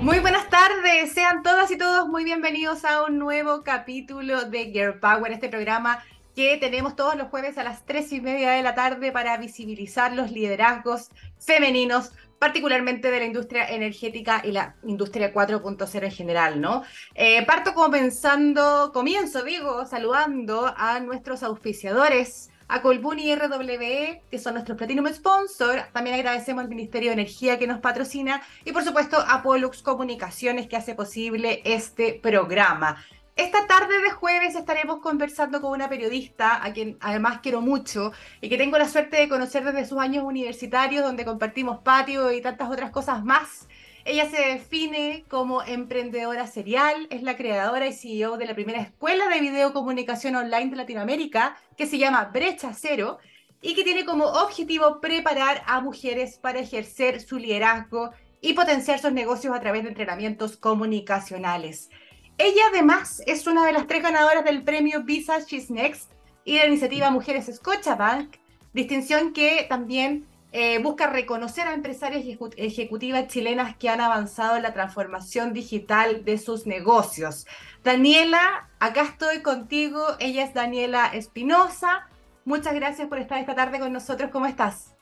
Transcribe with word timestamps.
Muy 0.00 0.20
buenas 0.20 0.48
tardes, 0.48 1.12
sean 1.12 1.42
todas 1.42 1.72
y 1.72 1.76
todos 1.76 2.06
muy 2.06 2.22
bienvenidos 2.22 2.84
a 2.84 3.02
un 3.02 3.18
nuevo 3.18 3.64
capítulo 3.64 4.44
de 4.44 4.66
Girl 4.66 5.00
Power, 5.00 5.32
este 5.32 5.48
programa 5.48 6.04
que 6.36 6.56
tenemos 6.56 6.94
todos 6.94 7.16
los 7.16 7.26
jueves 7.28 7.58
a 7.58 7.64
las 7.64 7.84
tres 7.84 8.12
y 8.12 8.20
media 8.20 8.52
de 8.52 8.62
la 8.62 8.76
tarde 8.76 9.10
para 9.10 9.36
visibilizar 9.38 10.12
los 10.14 10.30
liderazgos 10.30 11.10
femeninos, 11.40 12.12
particularmente 12.38 13.10
de 13.10 13.18
la 13.18 13.24
industria 13.24 13.68
energética 13.68 14.40
y 14.44 14.52
la 14.52 14.76
industria 14.84 15.34
4.0 15.34 16.04
en 16.04 16.12
general, 16.12 16.60
¿no? 16.60 16.84
Eh, 17.16 17.44
parto 17.44 17.74
comenzando, 17.74 18.92
comienzo, 18.92 19.42
digo, 19.42 19.84
saludando 19.84 20.72
a 20.76 21.00
nuestros 21.00 21.42
auspiciadores, 21.42 22.50
a 22.68 22.82
Colbún 22.82 23.18
y 23.18 23.34
RWE, 23.34 24.22
que 24.30 24.38
son 24.38 24.54
nuestros 24.54 24.76
Platinum 24.76 25.08
Sponsor. 25.12 25.84
También 25.92 26.16
agradecemos 26.16 26.62
al 26.62 26.68
Ministerio 26.68 27.10
de 27.10 27.14
Energía 27.14 27.58
que 27.58 27.66
nos 27.66 27.80
patrocina 27.80 28.42
y 28.64 28.72
por 28.72 28.84
supuesto 28.84 29.16
a 29.18 29.42
Pollux 29.42 29.82
Comunicaciones 29.82 30.68
que 30.68 30.76
hace 30.76 30.94
posible 30.94 31.62
este 31.64 32.14
programa. 32.22 33.02
Esta 33.38 33.68
tarde 33.68 34.02
de 34.02 34.10
jueves 34.10 34.56
estaremos 34.56 34.98
conversando 34.98 35.60
con 35.60 35.70
una 35.70 35.88
periodista 35.88 36.64
a 36.64 36.72
quien 36.72 36.96
además 37.00 37.38
quiero 37.40 37.60
mucho 37.60 38.10
y 38.40 38.48
que 38.48 38.58
tengo 38.58 38.78
la 38.78 38.88
suerte 38.88 39.16
de 39.16 39.28
conocer 39.28 39.64
desde 39.64 39.84
sus 39.86 39.98
años 39.98 40.24
universitarios 40.24 41.04
donde 41.04 41.24
compartimos 41.24 41.78
patio 41.78 42.32
y 42.32 42.40
tantas 42.42 42.68
otras 42.68 42.90
cosas 42.90 43.24
más. 43.24 43.67
Ella 44.08 44.30
se 44.30 44.40
define 44.40 45.26
como 45.28 45.62
emprendedora 45.62 46.46
serial, 46.46 47.08
es 47.10 47.22
la 47.22 47.36
creadora 47.36 47.86
y 47.88 47.92
CEO 47.92 48.38
de 48.38 48.46
la 48.46 48.54
primera 48.54 48.80
escuela 48.80 49.28
de 49.28 49.38
videocomunicación 49.38 50.34
online 50.34 50.70
de 50.70 50.76
Latinoamérica 50.76 51.58
que 51.76 51.86
se 51.86 51.98
llama 51.98 52.30
Brecha 52.32 52.72
Cero 52.72 53.18
y 53.60 53.74
que 53.74 53.84
tiene 53.84 54.06
como 54.06 54.24
objetivo 54.24 55.02
preparar 55.02 55.62
a 55.66 55.82
mujeres 55.82 56.38
para 56.38 56.60
ejercer 56.60 57.20
su 57.20 57.36
liderazgo 57.36 58.12
y 58.40 58.54
potenciar 58.54 58.98
sus 58.98 59.12
negocios 59.12 59.54
a 59.54 59.60
través 59.60 59.82
de 59.82 59.90
entrenamientos 59.90 60.56
comunicacionales. 60.56 61.90
Ella 62.38 62.62
además 62.70 63.22
es 63.26 63.46
una 63.46 63.66
de 63.66 63.74
las 63.74 63.86
tres 63.86 64.02
ganadoras 64.02 64.42
del 64.42 64.62
premio 64.62 65.02
Visa 65.02 65.40
She's 65.40 65.70
Next 65.70 66.10
y 66.46 66.54
de 66.54 66.60
la 66.60 66.68
iniciativa 66.68 67.10
Mujeres 67.10 67.54
Scotiabank, 67.54 68.36
distinción 68.72 69.34
que 69.34 69.66
también 69.68 70.26
eh, 70.52 70.78
busca 70.78 71.06
reconocer 71.06 71.68
a 71.68 71.74
empresarias 71.74 72.24
ejecutivas 72.56 73.28
chilenas 73.28 73.76
que 73.76 73.88
han 73.88 74.00
avanzado 74.00 74.56
en 74.56 74.62
la 74.62 74.72
transformación 74.72 75.52
digital 75.52 76.24
de 76.24 76.38
sus 76.38 76.66
negocios. 76.66 77.46
Daniela, 77.84 78.68
acá 78.78 79.02
estoy 79.02 79.42
contigo. 79.42 80.02
Ella 80.18 80.44
es 80.44 80.54
Daniela 80.54 81.06
Espinosa. 81.08 82.08
Muchas 82.44 82.74
gracias 82.74 83.08
por 83.08 83.18
estar 83.18 83.38
esta 83.38 83.54
tarde 83.54 83.78
con 83.78 83.92
nosotros. 83.92 84.30
¿Cómo 84.30 84.46
estás? 84.46 84.94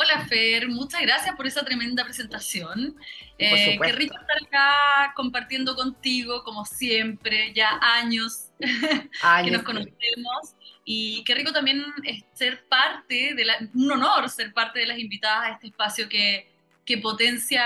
Hola 0.00 0.26
Fer, 0.26 0.68
muchas 0.68 1.02
gracias 1.02 1.34
por 1.34 1.46
esa 1.48 1.64
tremenda 1.64 2.04
presentación. 2.04 2.96
Eh, 3.36 3.76
qué 3.82 3.92
rico 3.92 4.16
estar 4.16 4.36
acá 4.46 5.12
compartiendo 5.16 5.74
contigo, 5.74 6.44
como 6.44 6.64
siempre, 6.64 7.52
ya 7.52 7.80
años, 7.80 8.50
que 8.60 9.50
nos 9.50 9.62
conocemos. 9.62 10.54
Y 10.90 11.22
qué 11.24 11.34
rico 11.34 11.52
también 11.52 11.84
ser 12.32 12.66
parte, 12.66 13.34
de 13.34 13.44
la, 13.44 13.58
un 13.74 13.92
honor 13.92 14.30
ser 14.30 14.54
parte 14.54 14.78
de 14.80 14.86
las 14.86 14.98
invitadas 14.98 15.44
a 15.44 15.52
este 15.52 15.66
espacio 15.66 16.08
que, 16.08 16.50
que 16.86 16.96
potencia 16.96 17.62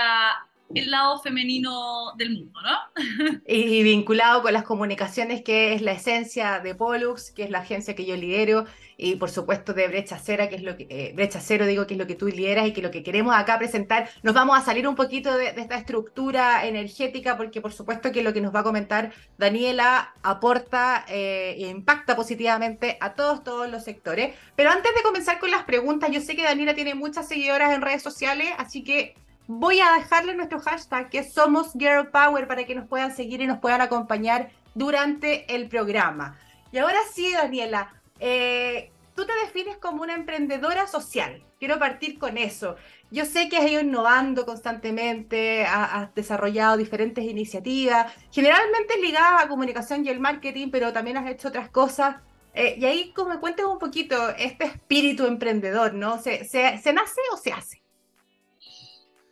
el 0.75 0.91
lado 0.91 1.19
femenino 1.19 2.13
del 2.17 2.31
mundo, 2.31 2.59
¿no? 2.61 3.41
Y 3.47 3.83
vinculado 3.83 4.41
con 4.41 4.53
las 4.53 4.63
comunicaciones, 4.63 5.43
que 5.43 5.73
es 5.73 5.81
la 5.81 5.91
esencia 5.91 6.59
de 6.59 6.75
Pollux, 6.75 7.31
que 7.31 7.43
es 7.43 7.49
la 7.49 7.59
agencia 7.59 7.95
que 7.95 8.05
yo 8.05 8.15
lidero, 8.15 8.65
y 8.97 9.15
por 9.15 9.29
supuesto 9.29 9.73
de 9.73 9.87
Brecha 9.87 10.19
Cero, 10.21 10.45
que 10.49 10.55
es 10.55 10.63
lo 10.63 10.77
que, 10.77 10.87
eh, 10.89 11.11
Brecha 11.15 11.39
Cero 11.39 11.65
digo 11.65 11.87
que 11.87 11.95
es 11.95 11.97
lo 11.97 12.07
que 12.07 12.15
tú 12.15 12.27
lideras 12.27 12.67
y 12.67 12.73
que 12.73 12.81
lo 12.81 12.91
que 12.91 13.03
queremos 13.03 13.35
acá 13.35 13.57
presentar, 13.57 14.09
nos 14.21 14.33
vamos 14.33 14.57
a 14.57 14.61
salir 14.61 14.87
un 14.87 14.95
poquito 14.95 15.35
de, 15.35 15.49
esta 15.49 15.77
estructura 15.77 16.65
energética, 16.65 17.37
porque 17.37 17.61
por 17.61 17.73
supuesto 17.73 18.11
que 18.11 18.23
lo 18.23 18.33
que 18.33 18.41
nos 18.41 18.53
va 18.53 18.61
a 18.61 18.63
comentar 18.63 19.11
Daniela 19.37 20.13
aporta 20.21 21.05
eh, 21.07 21.55
e 21.57 21.67
impacta 21.67 22.15
positivamente 22.15 22.97
a 23.01 23.13
todos, 23.13 23.43
todos 23.43 23.69
los 23.69 23.83
sectores. 23.83 24.35
Pero 24.55 24.69
antes 24.69 24.93
de 24.95 25.01
comenzar 25.01 25.39
con 25.39 25.51
las 25.51 25.63
preguntas, 25.63 26.11
yo 26.11 26.21
sé 26.21 26.35
que 26.35 26.43
Daniela 26.43 26.73
tiene 26.73 26.95
muchas 26.95 27.27
seguidoras 27.27 27.73
en 27.73 27.81
redes 27.81 28.01
sociales, 28.01 28.49
así 28.57 28.83
que 28.83 29.15
voy 29.47 29.79
a 29.79 29.93
dejarle 29.93 30.35
nuestro 30.35 30.59
hashtag 30.59 31.09
que 31.09 31.23
somos 31.23 31.73
Girl 31.73 32.07
Power 32.09 32.47
para 32.47 32.65
que 32.65 32.75
nos 32.75 32.87
puedan 32.87 33.15
seguir 33.15 33.41
y 33.41 33.47
nos 33.47 33.59
puedan 33.59 33.81
acompañar 33.81 34.51
durante 34.75 35.53
el 35.53 35.67
programa. 35.67 36.37
Y 36.71 36.79
ahora 36.79 36.99
sí, 37.13 37.31
Daniela, 37.31 37.93
eh, 38.19 38.91
tú 39.15 39.25
te 39.25 39.33
defines 39.45 39.77
como 39.77 40.01
una 40.01 40.15
emprendedora 40.15 40.87
social. 40.87 41.43
Quiero 41.59 41.77
partir 41.77 42.17
con 42.17 42.37
eso. 42.37 42.75
Yo 43.11 43.25
sé 43.25 43.47
que 43.47 43.57
has 43.57 43.69
ido 43.69 43.81
innovando 43.81 44.45
constantemente, 44.45 45.65
has, 45.65 46.13
desarrollado 46.15 46.77
diferentes 46.77 47.23
iniciativas, 47.23 48.11
generalmente 48.31 48.99
ligadas 48.99 49.43
a 49.43 49.47
comunicación 49.47 50.03
y 50.05 50.09
el 50.09 50.19
marketing, 50.19 50.69
pero 50.71 50.91
también 50.91 51.17
has 51.17 51.29
hecho 51.29 51.49
otras 51.49 51.69
cosas. 51.69 52.15
Eh, 52.55 52.75
y 52.79 52.85
ahí, 52.85 53.13
como 53.13 53.29
me 53.29 53.39
cuentes 53.39 53.65
un 53.65 53.77
poquito, 53.77 54.29
este 54.31 54.65
espíritu 54.65 55.27
emprendedor, 55.27 55.93
¿no? 55.93 56.19
¿Se, 56.19 56.43
se, 56.45 56.93
nace 56.93 57.21
o 57.31 57.37
se 57.37 57.53
hace? 57.53 57.82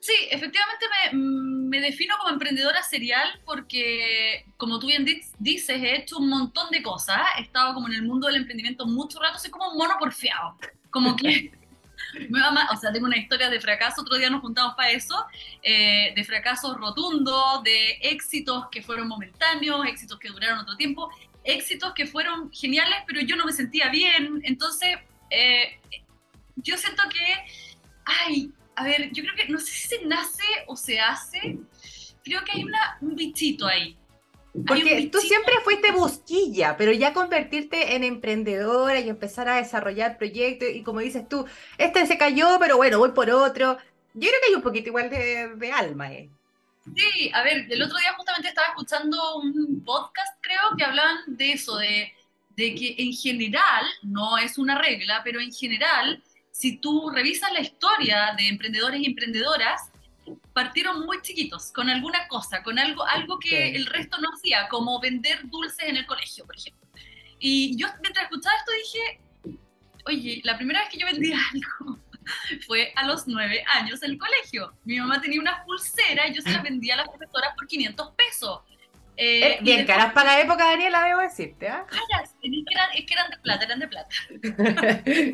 Sí, 0.02 0.14
efectivamente 0.32 0.88
me, 1.14 1.80
defino 1.80 2.16
como 2.18 2.32
emprendedora 2.32 2.82
serial 2.82 3.40
porque, 3.46 4.46
como 4.58 4.80
tú 4.80 4.88
bien 4.88 5.06
dices, 5.38 5.80
he 5.80 5.96
hecho 5.96 6.18
un 6.18 6.28
montón 6.28 6.72
de 6.72 6.82
cosas. 6.82 7.20
He 7.38 7.44
estado 7.44 7.76
como 7.76 7.88
en 7.88 7.94
el 7.94 8.02
mundo 8.02 8.26
del 8.26 8.38
emprendimiento 8.38 8.88
mucho 8.88 9.20
rato, 9.20 9.38
soy 9.38 9.52
como 9.52 9.70
un 9.70 9.78
mono 9.78 9.94
porfiado. 10.00 10.58
Como 10.90 11.16
que, 11.16 11.52
o 12.74 12.78
sea, 12.78 12.92
tengo 12.92 13.06
una 13.06 13.18
historia 13.20 13.48
de 13.52 13.62
fracaso, 13.62 14.02
otro 14.02 14.18
día 14.18 14.32
nos 14.32 14.42
juntamos 14.42 14.74
para 14.74 14.90
eso, 14.90 15.24
eh, 15.62 16.14
de 16.16 16.24
fracasos 16.24 16.76
rotundos, 16.78 17.62
de 17.64 18.00
éxitos 18.02 18.70
que 18.72 18.82
fueron 18.82 19.08
momentáneos, 19.08 19.86
éxitos 19.86 20.18
que 20.18 20.30
duraron 20.30 20.58
otro 20.58 20.78
tiempo, 20.78 21.12
éxitos 21.44 21.94
que 21.94 22.08
fueron 22.08 22.52
geniales, 22.52 22.98
pero 23.06 23.22
yo 23.22 23.36
no 23.36 23.46
me 23.46 23.54
sentía 23.54 23.90
bien. 23.90 24.42
Entonces, 24.46 24.98
eh, 25.30 25.80
yo 26.56 26.76
siento 26.76 27.04
que, 27.08 27.36
ay, 28.04 28.52
a 28.76 28.84
ver, 28.84 29.12
yo 29.12 29.24
creo 29.24 29.36
que 29.36 29.48
no 29.48 29.60
sé 29.60 29.72
si 29.72 29.81
nace 30.12 30.44
o 30.68 30.76
se 30.76 31.00
hace, 31.00 31.58
creo 32.24 32.44
que 32.44 32.52
hay 32.54 32.64
una, 32.64 32.98
un 33.02 33.16
bichito 33.16 33.66
ahí. 33.66 33.98
Porque 34.68 35.10
tú 35.10 35.20
siempre 35.20 35.54
fuiste 35.64 35.92
busquilla, 35.92 36.76
pero 36.76 36.92
ya 36.92 37.14
convertirte 37.14 37.96
en 37.96 38.04
emprendedora 38.04 39.00
y 39.00 39.08
empezar 39.08 39.48
a 39.48 39.56
desarrollar 39.56 40.18
proyectos 40.18 40.68
y 40.74 40.84
como 40.84 41.00
dices 41.00 41.28
tú, 41.30 41.46
este 41.78 42.06
se 42.06 42.18
cayó, 42.18 42.58
pero 42.60 42.76
bueno, 42.76 43.00
voy 43.00 43.12
por 43.12 43.30
otro. 43.30 43.78
Yo 44.14 44.28
creo 44.28 44.42
que 44.42 44.50
hay 44.50 44.56
un 44.56 44.62
poquito 44.62 44.90
igual 44.90 45.10
de, 45.10 45.56
de 45.56 45.72
alma, 45.72 46.12
¿eh? 46.12 46.30
Sí, 46.94 47.32
a 47.34 47.44
ver, 47.44 47.66
el 47.70 47.82
otro 47.82 47.98
día 47.98 48.14
justamente 48.18 48.50
estaba 48.50 48.68
escuchando 48.70 49.38
un 49.38 49.84
podcast, 49.86 50.38
creo, 50.42 50.76
que 50.78 50.84
hablaban 50.84 51.20
de 51.28 51.54
eso, 51.54 51.78
de, 51.78 52.12
de 52.58 52.76
que 52.76 52.96
en 52.98 53.14
general, 53.14 53.86
no 54.02 54.38
es 54.38 54.58
una 54.58 54.78
regla, 54.78 55.22
pero 55.24 55.40
en 55.40 55.54
general 55.54 56.22
si 56.52 56.78
tú 56.78 57.10
revisas 57.10 57.52
la 57.54 57.62
historia 57.62 58.36
de 58.38 58.48
emprendedores 58.50 59.02
y 59.02 59.06
emprendedoras, 59.06 59.91
partieron 60.54 61.06
muy 61.06 61.22
chiquitos, 61.22 61.72
con 61.72 61.90
alguna 61.90 62.28
cosa, 62.28 62.64
con 62.64 62.80
algo, 62.80 63.06
algo 63.06 63.40
que 63.40 63.76
el 63.76 63.86
resto 63.86 64.18
no 64.20 64.30
hacía, 64.34 64.68
como 64.70 65.00
vender 65.00 65.40
dulces 65.50 65.88
en 65.88 65.98
el 65.98 66.06
colegio, 66.06 66.46
por 66.46 66.56
ejemplo. 66.56 66.88
Y 67.40 67.76
yo 67.78 67.88
mientras 68.02 68.26
escuchaba 68.26 68.56
esto 68.58 68.72
dije, 68.72 69.58
oye, 70.06 70.42
la 70.44 70.58
primera 70.58 70.82
vez 70.82 70.90
que 70.90 71.00
yo 71.00 71.08
vendí 71.08 71.34
algo 71.54 72.00
fue 72.66 72.94
a 72.96 73.06
los 73.06 73.28
nueve 73.28 73.64
años 73.74 74.02
en 74.04 74.12
el 74.12 74.18
colegio. 74.18 74.74
Mi 74.86 75.00
mamá 75.00 75.22
tenía 75.22 75.40
una 75.40 75.64
pulsera 75.66 76.28
y 76.28 76.34
yo 76.36 76.42
se 76.42 76.52
las 76.52 76.64
vendía 76.64 76.94
a 76.94 76.98
las 76.98 77.10
profesoras 77.10 77.56
por 77.56 77.68
500 77.68 78.12
pesos. 78.16 78.62
Eh, 79.18 79.60
bien 79.62 79.86
caras 79.86 80.14
para 80.14 80.34
la 80.34 80.42
época, 80.42 80.66
Daniela, 80.66 81.04
debo 81.04 81.20
decirte. 81.20 81.68
¿eh? 81.68 81.84
Caras, 81.88 82.36
es 82.42 82.52
que, 82.52 82.64
eran, 82.72 82.90
es 82.96 83.06
que 83.06 83.14
eran 83.14 83.30
de 83.30 83.38
plata, 83.38 83.66
eran 83.66 83.80
de 83.80 83.88
plata. 83.88 84.16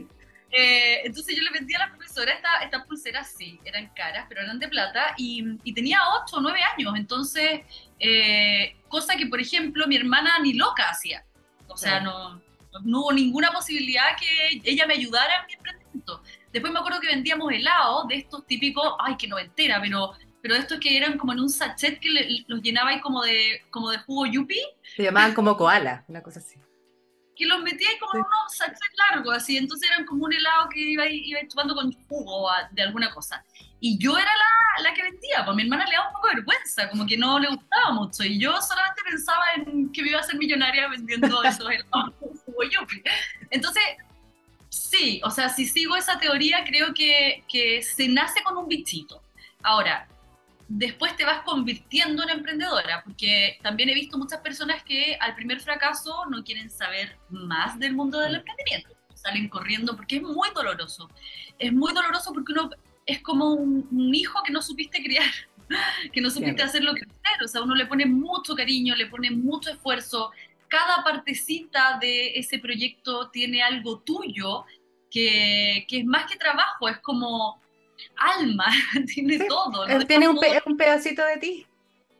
Eh, 0.51 1.01
entonces 1.03 1.35
yo 1.35 1.43
le 1.43 1.51
vendí 1.51 1.73
a 1.75 1.79
la 1.79 1.89
profesora 1.89 2.31
estas 2.31 2.63
esta 2.63 2.85
pulseras, 2.85 3.33
sí, 3.37 3.59
eran 3.65 3.87
caras, 3.93 4.25
pero 4.29 4.41
eran 4.41 4.59
de 4.59 4.67
plata, 4.67 5.13
y, 5.17 5.73
tenía 5.73 5.99
8 6.23 6.37
o 6.37 6.41
9 6.41 6.59
años, 6.75 6.93
entonces, 6.95 7.61
eh, 7.99 8.75
cosa 8.87 9.15
que, 9.15 9.27
por 9.27 9.39
ejemplo, 9.39 9.87
mi 9.87 9.97
hermana 9.97 10.39
ni 10.39 10.53
loca 10.53 10.89
hacía. 10.89 11.25
O 11.67 11.75
sea, 11.75 11.99
no, 11.99 12.41
no 12.83 13.01
hubo 13.01 13.13
ninguna 13.13 13.51
posibilidad 13.51 14.15
que 14.19 14.61
ella 14.63 14.87
me 14.87 14.93
ayudara 14.93 15.41
en 15.41 15.47
mi 15.47 15.53
emprendimiento. 15.53 16.23
Después 16.51 16.71
me 16.71 16.79
acuerdo 16.79 17.01
que 17.01 17.07
vendíamos 17.07 17.51
helados 17.51 18.07
de 18.07 18.15
estos 18.15 18.45
típicos, 18.47 18.93
ay, 18.99 19.17
que 19.17 19.27
no 19.27 19.37
entera, 19.37 19.81
pero 19.81 20.13
pero 20.39 20.55
estos 20.55 20.79
que 20.79 20.95
eran 20.95 21.17
como 21.17 21.33
en 21.33 21.41
un 21.41 21.49
sachet 21.49 21.99
que 21.99 22.09
los 22.47 22.61
llenaba 22.61 22.91
ahí 22.91 23.01
como 23.01 23.21
de, 23.21 23.63
como 23.69 23.89
de 23.89 23.97
jugo 23.97 24.27
yupi. 24.27 24.61
Se 24.95 25.03
llamaban 25.03 25.33
como 25.33 25.57
koala, 25.57 26.05
una 26.07 26.21
cosa 26.21 26.39
así 26.39 26.57
que 27.37 27.45
los 27.45 27.61
metía 27.61 27.89
ahí 27.89 27.99
como 27.99 28.15
en 28.15 28.21
unos 28.21 28.55
sachets 28.55 28.79
largos, 29.11 29.37
así, 29.37 29.57
entonces 29.57 29.89
eran 29.89 30.05
como 30.05 30.25
un 30.25 30.33
helado 30.33 30.69
que 30.69 30.79
iba, 30.79 31.05
iba 31.07 31.39
chupando 31.47 31.75
con 31.75 31.91
jugo 32.07 32.49
de 32.71 32.81
alguna 32.81 33.13
cosa. 33.13 33.43
Y 33.79 33.97
yo 33.99 34.17
era 34.17 34.31
la, 34.31 34.83
la 34.89 34.93
que 34.93 35.03
vendía, 35.03 35.45
pues 35.45 35.49
a 35.49 35.53
mi 35.53 35.63
hermana 35.63 35.85
le 35.85 35.91
daba 35.95 36.07
un 36.07 36.13
poco 36.15 36.29
de 36.29 36.35
vergüenza, 36.35 36.89
como 36.89 37.05
que 37.05 37.15
no 37.15 37.37
le 37.37 37.49
gustaba 37.49 37.91
mucho, 37.91 38.23
y 38.23 38.39
yo 38.39 38.59
solamente 38.61 39.01
pensaba 39.07 39.43
en 39.55 39.91
que 39.91 40.01
me 40.01 40.09
iba 40.09 40.19
a 40.19 40.23
ser 40.23 40.35
millonaria 40.37 40.87
vendiendo 40.87 41.43
esos 41.43 41.69
helados 41.69 42.13
yo. 42.65 42.79
Entonces, 43.49 43.83
sí, 44.69 45.21
o 45.23 45.29
sea, 45.29 45.49
si 45.49 45.65
sigo 45.65 45.95
esa 45.95 46.17
teoría, 46.19 46.63
creo 46.65 46.93
que, 46.93 47.43
que 47.47 47.83
se 47.83 48.07
nace 48.07 48.41
con 48.43 48.57
un 48.57 48.67
bichito. 48.67 49.21
Ahora, 49.63 50.07
después 50.67 51.15
te 51.15 51.25
vas 51.25 51.41
convirtiendo 51.43 52.23
en 52.23 52.29
emprendedora, 52.29 53.01
porque 53.03 53.57
también 53.61 53.89
he 53.89 53.93
visto 53.93 54.17
muchas 54.17 54.41
personas 54.41 54.83
que 54.83 55.17
al 55.19 55.35
primer 55.35 55.59
fracaso 55.61 56.25
no 56.29 56.43
quieren 56.43 56.69
saber 56.69 57.17
más 57.29 57.79
del 57.79 57.93
mundo 57.93 58.19
del 58.19 58.35
emprendimiento, 58.35 58.89
salen 59.13 59.47
corriendo 59.49 59.95
porque 59.95 60.17
es 60.17 60.21
muy 60.21 60.49
doloroso. 60.53 61.09
Es 61.57 61.71
muy 61.73 61.93
doloroso 61.93 62.33
porque 62.33 62.51
uno 62.51 62.69
es 63.05 63.21
como 63.21 63.53
un, 63.53 64.13
hijo 64.13 64.39
que 64.43 64.51
no 64.51 64.61
supiste 64.61 65.01
criar, 65.01 65.31
que 66.11 66.21
no 66.21 66.29
supiste 66.29 66.63
hacer 66.63 66.83
lo 66.83 66.93
que 66.93 67.01
crecer, 67.01 67.43
o 67.43 67.47
sea, 67.47 67.61
uno 67.61 67.75
le 67.75 67.85
pone 67.85 68.05
mucho 68.05 68.55
cariño, 68.55 68.95
le 68.95 69.07
pone 69.07 69.31
mucho 69.31 69.71
esfuerzo, 69.71 70.31
cada 70.67 71.01
partecita 71.03 71.97
de 72.01 72.37
ese 72.37 72.59
proyecto 72.59 73.29
tiene 73.29 73.63
algo 73.63 73.99
tuyo 73.99 74.65
que, 75.09 75.85
que 75.87 75.99
es 75.99 76.05
más 76.05 76.29
que 76.29 76.37
trabajo, 76.37 76.89
es 76.89 76.97
como 76.97 77.61
alma, 78.17 78.65
tiene 79.13 79.39
todo. 79.47 79.85
Tiene 80.05 80.27
un, 80.27 80.39
un, 80.65 80.77
pedacito 80.77 81.25
de 81.25 81.37
ti. 81.37 81.65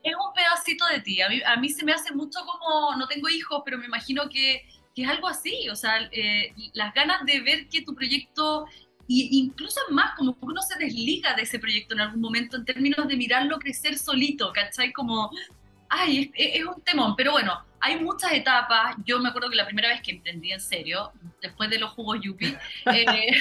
Es 0.04 0.14
un 0.16 0.34
pedacito 0.34 0.86
de 0.88 1.02
ti. 1.02 1.22
A 1.22 1.30
mí, 1.30 1.42
a 1.46 1.58
mí 1.58 1.70
se 1.70 1.84
me 1.86 1.94
hace 1.94 2.14
mucho 2.14 2.40
como, 2.46 2.96
no 2.96 3.08
tengo 3.08 3.30
hijos, 3.30 3.62
pero 3.66 3.78
me 3.78 3.86
imagino 3.86 4.30
que, 4.30 4.66
que 4.96 5.04
es 5.04 5.10
algo 5.10 5.28
así. 5.28 5.70
O 5.70 5.76
sea, 5.76 6.10
eh, 6.12 6.54
las 6.74 6.94
ganas 6.94 7.26
de 7.26 7.42
ver 7.42 7.68
que 7.68 7.82
tu 7.82 7.96
proyecto, 7.96 8.66
y 9.08 9.40
incluso 9.40 9.80
más, 9.90 10.16
como 10.16 10.38
que 10.38 10.46
uno 10.46 10.62
se 10.62 10.78
desliga 10.78 11.34
de 11.34 11.44
ese 11.44 11.60
proyecto 11.60 11.94
en 11.94 12.02
algún 12.02 12.22
momento 12.22 12.58
en 12.58 12.66
términos 12.66 13.08
de 13.08 13.16
mirarlo 13.16 13.60
crecer 13.60 13.98
solito, 13.98 14.52
¿cachai? 14.54 14.92
Como, 14.94 15.32
ay, 15.90 16.32
es, 16.36 16.60
es 16.60 16.66
un 16.66 16.82
temón. 16.82 17.16
Pero 17.16 17.32
bueno, 17.32 17.68
hay 17.80 18.00
muchas 18.00 18.32
etapas. 18.34 18.96
Yo 19.06 19.20
me 19.20 19.30
acuerdo 19.30 19.50
que 19.50 19.56
la 19.56 19.66
primera 19.66 19.90
vez 19.90 20.02
que 20.02 20.12
emprendí 20.12 20.52
en 20.52 20.62
serio, 20.62 21.12
después 21.42 21.70
de 21.70 21.80
los 21.80 21.92
jugos 21.92 22.20
Yupi, 22.22 22.56
eh, 22.94 23.32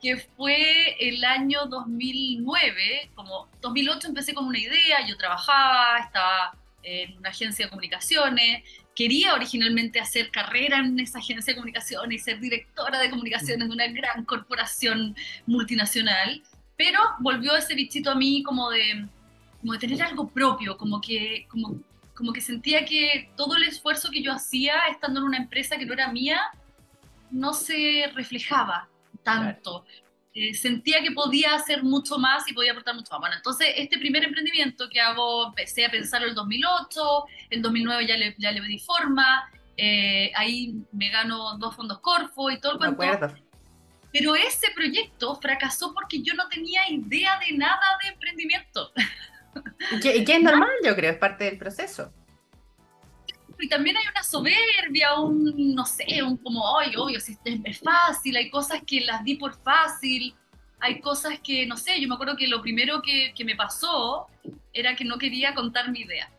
que 0.00 0.16
fue 0.16 0.96
el 0.98 1.24
año 1.24 1.66
2009, 1.66 3.10
como 3.14 3.48
2008 3.60 4.08
empecé 4.08 4.34
con 4.34 4.46
una 4.46 4.58
idea, 4.58 5.06
yo 5.06 5.16
trabajaba, 5.16 5.98
estaba 5.98 6.56
en 6.82 7.18
una 7.18 7.28
agencia 7.28 7.66
de 7.66 7.70
comunicaciones, 7.70 8.64
quería 8.96 9.34
originalmente 9.34 10.00
hacer 10.00 10.30
carrera 10.30 10.78
en 10.78 10.98
esa 10.98 11.18
agencia 11.18 11.52
de 11.52 11.56
comunicaciones 11.56 12.20
y 12.20 12.24
ser 12.24 12.40
directora 12.40 12.98
de 12.98 13.10
comunicaciones 13.10 13.68
de 13.68 13.74
una 13.74 13.86
gran 13.88 14.24
corporación 14.24 15.14
multinacional, 15.46 16.42
pero 16.76 16.98
volvió 17.20 17.54
ese 17.54 17.74
bichito 17.74 18.10
a 18.10 18.14
mí 18.14 18.42
como 18.42 18.70
de, 18.70 19.06
como 19.60 19.74
de 19.74 19.78
tener 19.78 20.02
algo 20.02 20.28
propio, 20.28 20.78
como 20.78 21.00
que, 21.00 21.46
como, 21.48 21.78
como 22.14 22.32
que 22.32 22.40
sentía 22.40 22.86
que 22.86 23.30
todo 23.36 23.56
el 23.56 23.64
esfuerzo 23.64 24.10
que 24.10 24.22
yo 24.22 24.32
hacía 24.32 24.74
estando 24.90 25.20
en 25.20 25.26
una 25.26 25.36
empresa 25.36 25.76
que 25.76 25.84
no 25.84 25.92
era 25.92 26.10
mía, 26.10 26.40
no 27.30 27.52
se 27.52 28.10
reflejaba 28.14 28.88
tanto. 29.22 29.84
Eh, 30.32 30.54
sentía 30.54 31.02
que 31.02 31.10
podía 31.10 31.54
hacer 31.54 31.82
mucho 31.82 32.16
más 32.16 32.48
y 32.48 32.54
podía 32.54 32.72
aportar 32.72 32.94
mucho 32.94 33.10
más. 33.12 33.20
Bueno, 33.20 33.36
entonces 33.36 33.68
este 33.76 33.98
primer 33.98 34.22
emprendimiento 34.22 34.88
que 34.88 35.00
hago, 35.00 35.48
empecé 35.48 35.84
a 35.84 35.90
pensarlo 35.90 36.26
en 36.26 36.30
el 36.30 36.36
2008, 36.36 37.24
en 37.50 37.62
2009 37.62 38.06
ya 38.06 38.16
le, 38.16 38.34
ya 38.38 38.52
le 38.52 38.60
di 38.60 38.78
forma, 38.78 39.50
eh, 39.76 40.30
ahí 40.36 40.74
me 40.92 41.10
gano 41.10 41.58
dos 41.58 41.74
fondos 41.74 41.98
Corfo 42.00 42.50
y 42.50 42.60
todo 42.60 42.84
el 42.84 42.94
cuento. 42.94 43.34
Pero 44.12 44.34
ese 44.34 44.68
proyecto 44.74 45.36
fracasó 45.36 45.94
porque 45.94 46.22
yo 46.22 46.34
no 46.34 46.48
tenía 46.48 46.88
idea 46.90 47.38
de 47.38 47.56
nada 47.56 47.98
de 48.02 48.08
emprendimiento. 48.10 48.92
Y 49.92 50.00
que, 50.00 50.16
y 50.16 50.24
que 50.24 50.36
es 50.36 50.42
normal, 50.42 50.70
yo 50.84 50.94
creo, 50.94 51.12
es 51.12 51.18
parte 51.18 51.44
del 51.44 51.58
proceso 51.58 52.12
y 53.60 53.68
también 53.68 53.96
hay 53.96 54.04
una 54.10 54.22
soberbia, 54.22 55.14
un, 55.14 55.74
no 55.74 55.84
sé, 55.86 56.22
un 56.22 56.36
como, 56.36 56.78
ay, 56.78 56.94
obvio, 56.96 57.20
si 57.20 57.36
es 57.64 57.80
fácil, 57.80 58.36
hay 58.36 58.50
cosas 58.50 58.82
que 58.86 59.00
las 59.00 59.24
di 59.24 59.34
por 59.34 59.54
fácil, 59.62 60.34
hay 60.80 61.00
cosas 61.00 61.38
que, 61.40 61.66
no 61.66 61.76
sé, 61.76 62.00
yo 62.00 62.08
me 62.08 62.14
acuerdo 62.14 62.36
que 62.36 62.46
lo 62.46 62.62
primero 62.62 63.02
que, 63.02 63.32
que 63.34 63.44
me 63.44 63.56
pasó 63.56 64.26
era 64.72 64.96
que 64.96 65.04
no 65.04 65.18
quería 65.18 65.54
contar 65.54 65.90
mi 65.90 66.00
idea. 66.00 66.30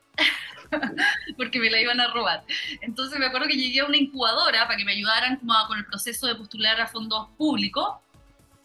porque 1.38 1.60
me 1.60 1.70
la 1.70 1.82
iban 1.82 2.00
a 2.00 2.08
robar. 2.14 2.44
Entonces 2.82 3.20
me 3.20 3.26
acuerdo 3.26 3.48
que 3.48 3.56
llegué 3.56 3.82
a 3.82 3.86
una 3.86 3.98
incubadora 3.98 4.66
para 4.66 4.78
que 4.78 4.86
me 4.86 4.94
ayudaran 4.94 5.38
como 5.38 5.54
con 5.68 5.78
el 5.78 5.86
proceso 5.86 6.28
de 6.28 6.36
postular 6.36 6.80
a 6.80 6.88
fondos 6.88 7.28
públicos 7.38 7.96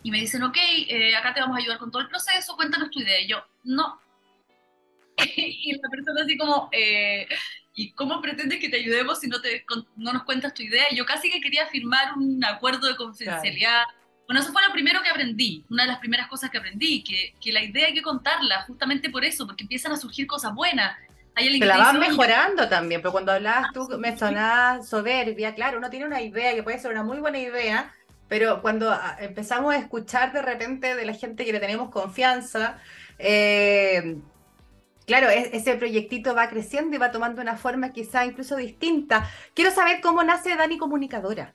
y 0.03 0.11
me 0.11 0.21
dicen, 0.21 0.43
ok, 0.43 0.57
eh, 0.89 1.17
acá 1.17 1.35
te 1.35 1.41
vamos 1.41 1.57
a 1.57 1.61
ayudar 1.61 1.79
con 1.79 1.91
todo 1.91 2.03
el 2.03 2.09
proceso, 2.09 2.55
cuéntanos 2.57 2.91
tu 2.91 3.01
idea. 3.01 3.21
Y 3.21 3.29
yo, 3.29 3.45
no. 3.65 4.01
y 5.37 5.73
la 5.73 5.89
persona 5.89 6.23
así 6.23 6.37
como, 6.37 6.69
eh, 6.73 7.27
¿y 7.77 7.93
cómo 7.93 8.21
pretendes 8.23 8.59
que 8.59 8.71
te 8.71 8.79
ayudemos 8.79 9.21
si 9.21 9.29
no, 9.29 9.41
te, 9.41 9.65
no 9.97 10.13
nos 10.13 10.25
cuentas 10.25 10.55
tu 10.55 10.63
idea? 10.63 10.87
yo 10.93 11.05
casi 11.05 11.31
que 11.31 11.41
quería 11.41 11.67
firmar 11.67 12.15
un 12.17 12.43
acuerdo 12.45 12.89
de 12.89 12.97
confidencialidad. 12.97 13.85
Bueno, 14.27 14.41
eso 14.41 14.51
fue 14.51 14.63
lo 14.67 14.73
primero 14.73 15.01
que 15.03 15.11
aprendí, 15.11 15.65
una 15.71 15.85
de 15.85 15.91
las 15.91 15.99
primeras 15.99 16.27
cosas 16.27 16.51
que 16.51 16.59
aprendí, 16.59 17.05
que, 17.05 17.35
que 17.41 17.53
la 17.53 17.63
idea 17.63 17.87
hay 17.87 17.95
que 17.95 18.03
contarla 18.03 18.63
justamente 18.63 19.11
por 19.11 19.25
eso, 19.25 19.47
porque 19.47 19.63
empiezan 19.63 19.93
a 19.93 19.97
surgir 19.97 20.27
cosas 20.27 20.53
buenas. 20.55 20.97
Hay 21.37 21.59
la 21.61 21.77
van 21.77 22.01
mejorando 22.01 22.67
también, 22.67 23.03
pero 23.03 23.13
cuando 23.13 23.31
hablabas 23.31 23.71
tú 23.75 23.87
me 23.99 24.17
sonaba 24.19 24.83
soberbia, 24.83 25.55
claro, 25.55 25.77
uno 25.77 25.91
tiene 25.91 26.07
una 26.07 26.23
idea 26.23 26.55
que 26.55 26.63
puede 26.63 26.79
ser 26.79 26.91
una 26.91 27.03
muy 27.03 27.19
buena 27.19 27.39
idea, 27.39 27.93
pero 28.27 28.63
cuando 28.63 28.91
ah, 28.91 29.17
empezamos 29.21 29.75
a 29.75 29.79
escuchar 29.79 30.33
de 30.33 30.41
repente 30.41 30.97
de 30.97 31.05
la 31.05 31.13
gente 31.13 31.45
que 31.45 31.53
le 31.53 31.61
tenemos 31.61 31.91
confianza, 31.91 32.79
eh, 33.19 34.17
claro, 35.07 35.29
ese 35.31 35.77
proyectito 35.77 36.35
va 36.35 36.49
creciendo 36.49 36.95
y 36.97 36.99
va 36.99 37.11
tomando 37.11 37.41
una 37.41 37.57
forma 37.57 37.93
quizá 37.93 38.25
incluso 38.25 38.57
distinta. 38.57 39.29
Quiero 39.55 39.71
saber 39.71 40.01
cómo 40.01 40.23
nace 40.23 40.55
Dani 40.57 40.79
Comunicadora. 40.79 41.55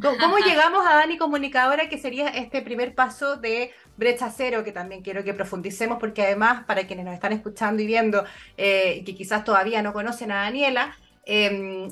¿Cómo, 0.00 0.38
llegamos 0.46 0.84
a 0.86 0.94
Dani 0.94 1.16
Comunicadora, 1.16 1.88
que 1.88 1.98
sería 1.98 2.28
este 2.28 2.62
primer 2.62 2.94
paso 2.94 3.36
de 3.36 3.72
Brecha 3.96 4.30
Cero, 4.30 4.64
que 4.64 4.72
también 4.72 5.02
quiero 5.02 5.22
que 5.22 5.34
profundicemos, 5.34 5.98
porque 5.98 6.22
además, 6.22 6.64
para 6.64 6.86
quienes 6.86 7.04
nos 7.04 7.14
están 7.14 7.32
escuchando 7.32 7.82
y 7.82 7.86
viendo, 7.86 8.24
eh, 8.56 9.02
que 9.04 9.14
quizás 9.14 9.44
todavía 9.44 9.82
no 9.82 9.92
conocen 9.92 10.32
a 10.32 10.42
Daniela, 10.42 10.96
em, 11.24 11.88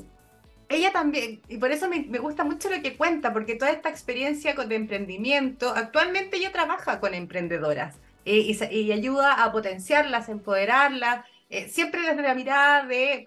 ella 0.69 0.91
también, 0.91 1.41
y 1.49 1.57
por 1.57 1.71
eso 1.71 1.89
me, 1.89 1.99
gusta 2.19 2.43
mucho 2.43 2.69
lo 2.69 2.81
que 2.81 2.95
cuenta, 2.97 3.33
porque 3.33 3.55
toda 3.55 3.71
esta 3.71 3.89
experiencia 3.89 4.53
de 4.53 4.75
emprendimiento, 4.75 5.73
actualmente 5.75 6.37
ella 6.37 6.51
trabaja 6.51 6.99
con 6.99 7.13
emprendedoras. 7.13 7.97
Eh, 8.25 8.55
y, 8.71 8.91
ayuda 8.91 9.43
a 9.43 9.51
potenciarlas, 9.51 10.29
empoderarlas, 10.29 11.25
eh, 11.49 11.67
siempre 11.67 12.01
desde 12.01 12.21
la 12.21 12.35
mirada 12.35 12.85
de, 12.85 13.25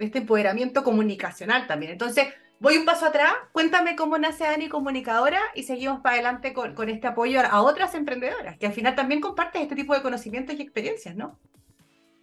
este 0.00 0.18
empoderamiento 0.18 0.84
comunicacional 0.84 1.66
también. 1.66 1.92
Entonces, 1.92 2.28
voy 2.60 2.76
un 2.76 2.84
paso 2.84 3.06
atrás, 3.06 3.32
cuéntame 3.52 3.96
cómo 3.96 4.16
nace 4.16 4.44
Dani 4.44 4.68
Comunicadora 4.68 5.40
y 5.54 5.64
seguimos 5.64 6.00
para 6.00 6.14
adelante 6.14 6.52
con, 6.52 6.88
este 6.88 7.08
apoyo 7.08 7.40
a 7.40 7.62
otras 7.62 7.94
emprendedoras, 7.94 8.56
que 8.58 8.66
al 8.66 8.72
final 8.72 8.94
también 8.94 9.20
comparten 9.20 9.62
este 9.62 9.74
tipo 9.74 9.94
de 9.94 10.02
conocimientos 10.02 10.56
y 10.56 10.62
experiencias, 10.62 11.16
¿no? 11.16 11.38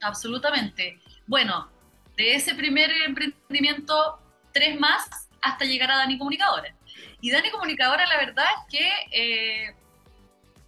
Absolutamente. 0.02 1.00
Bueno, 1.28 1.70
de 2.16 2.36
ese 2.36 2.56
primer 2.56 2.90
emprendimiento, 3.06 4.20
tres 4.54 4.80
más 4.80 5.30
hasta 5.42 5.66
llegar 5.66 5.92
a 5.92 5.98
Dani 5.98 6.18
Comunicadora. 6.18 6.74
Y 7.20 7.32
Dani 7.32 7.50
Comunicadora, 7.52 8.06
la 8.08 8.18
verdad 8.18 8.46
es 8.58 8.80
que 8.80 8.90
eh, 9.12 9.76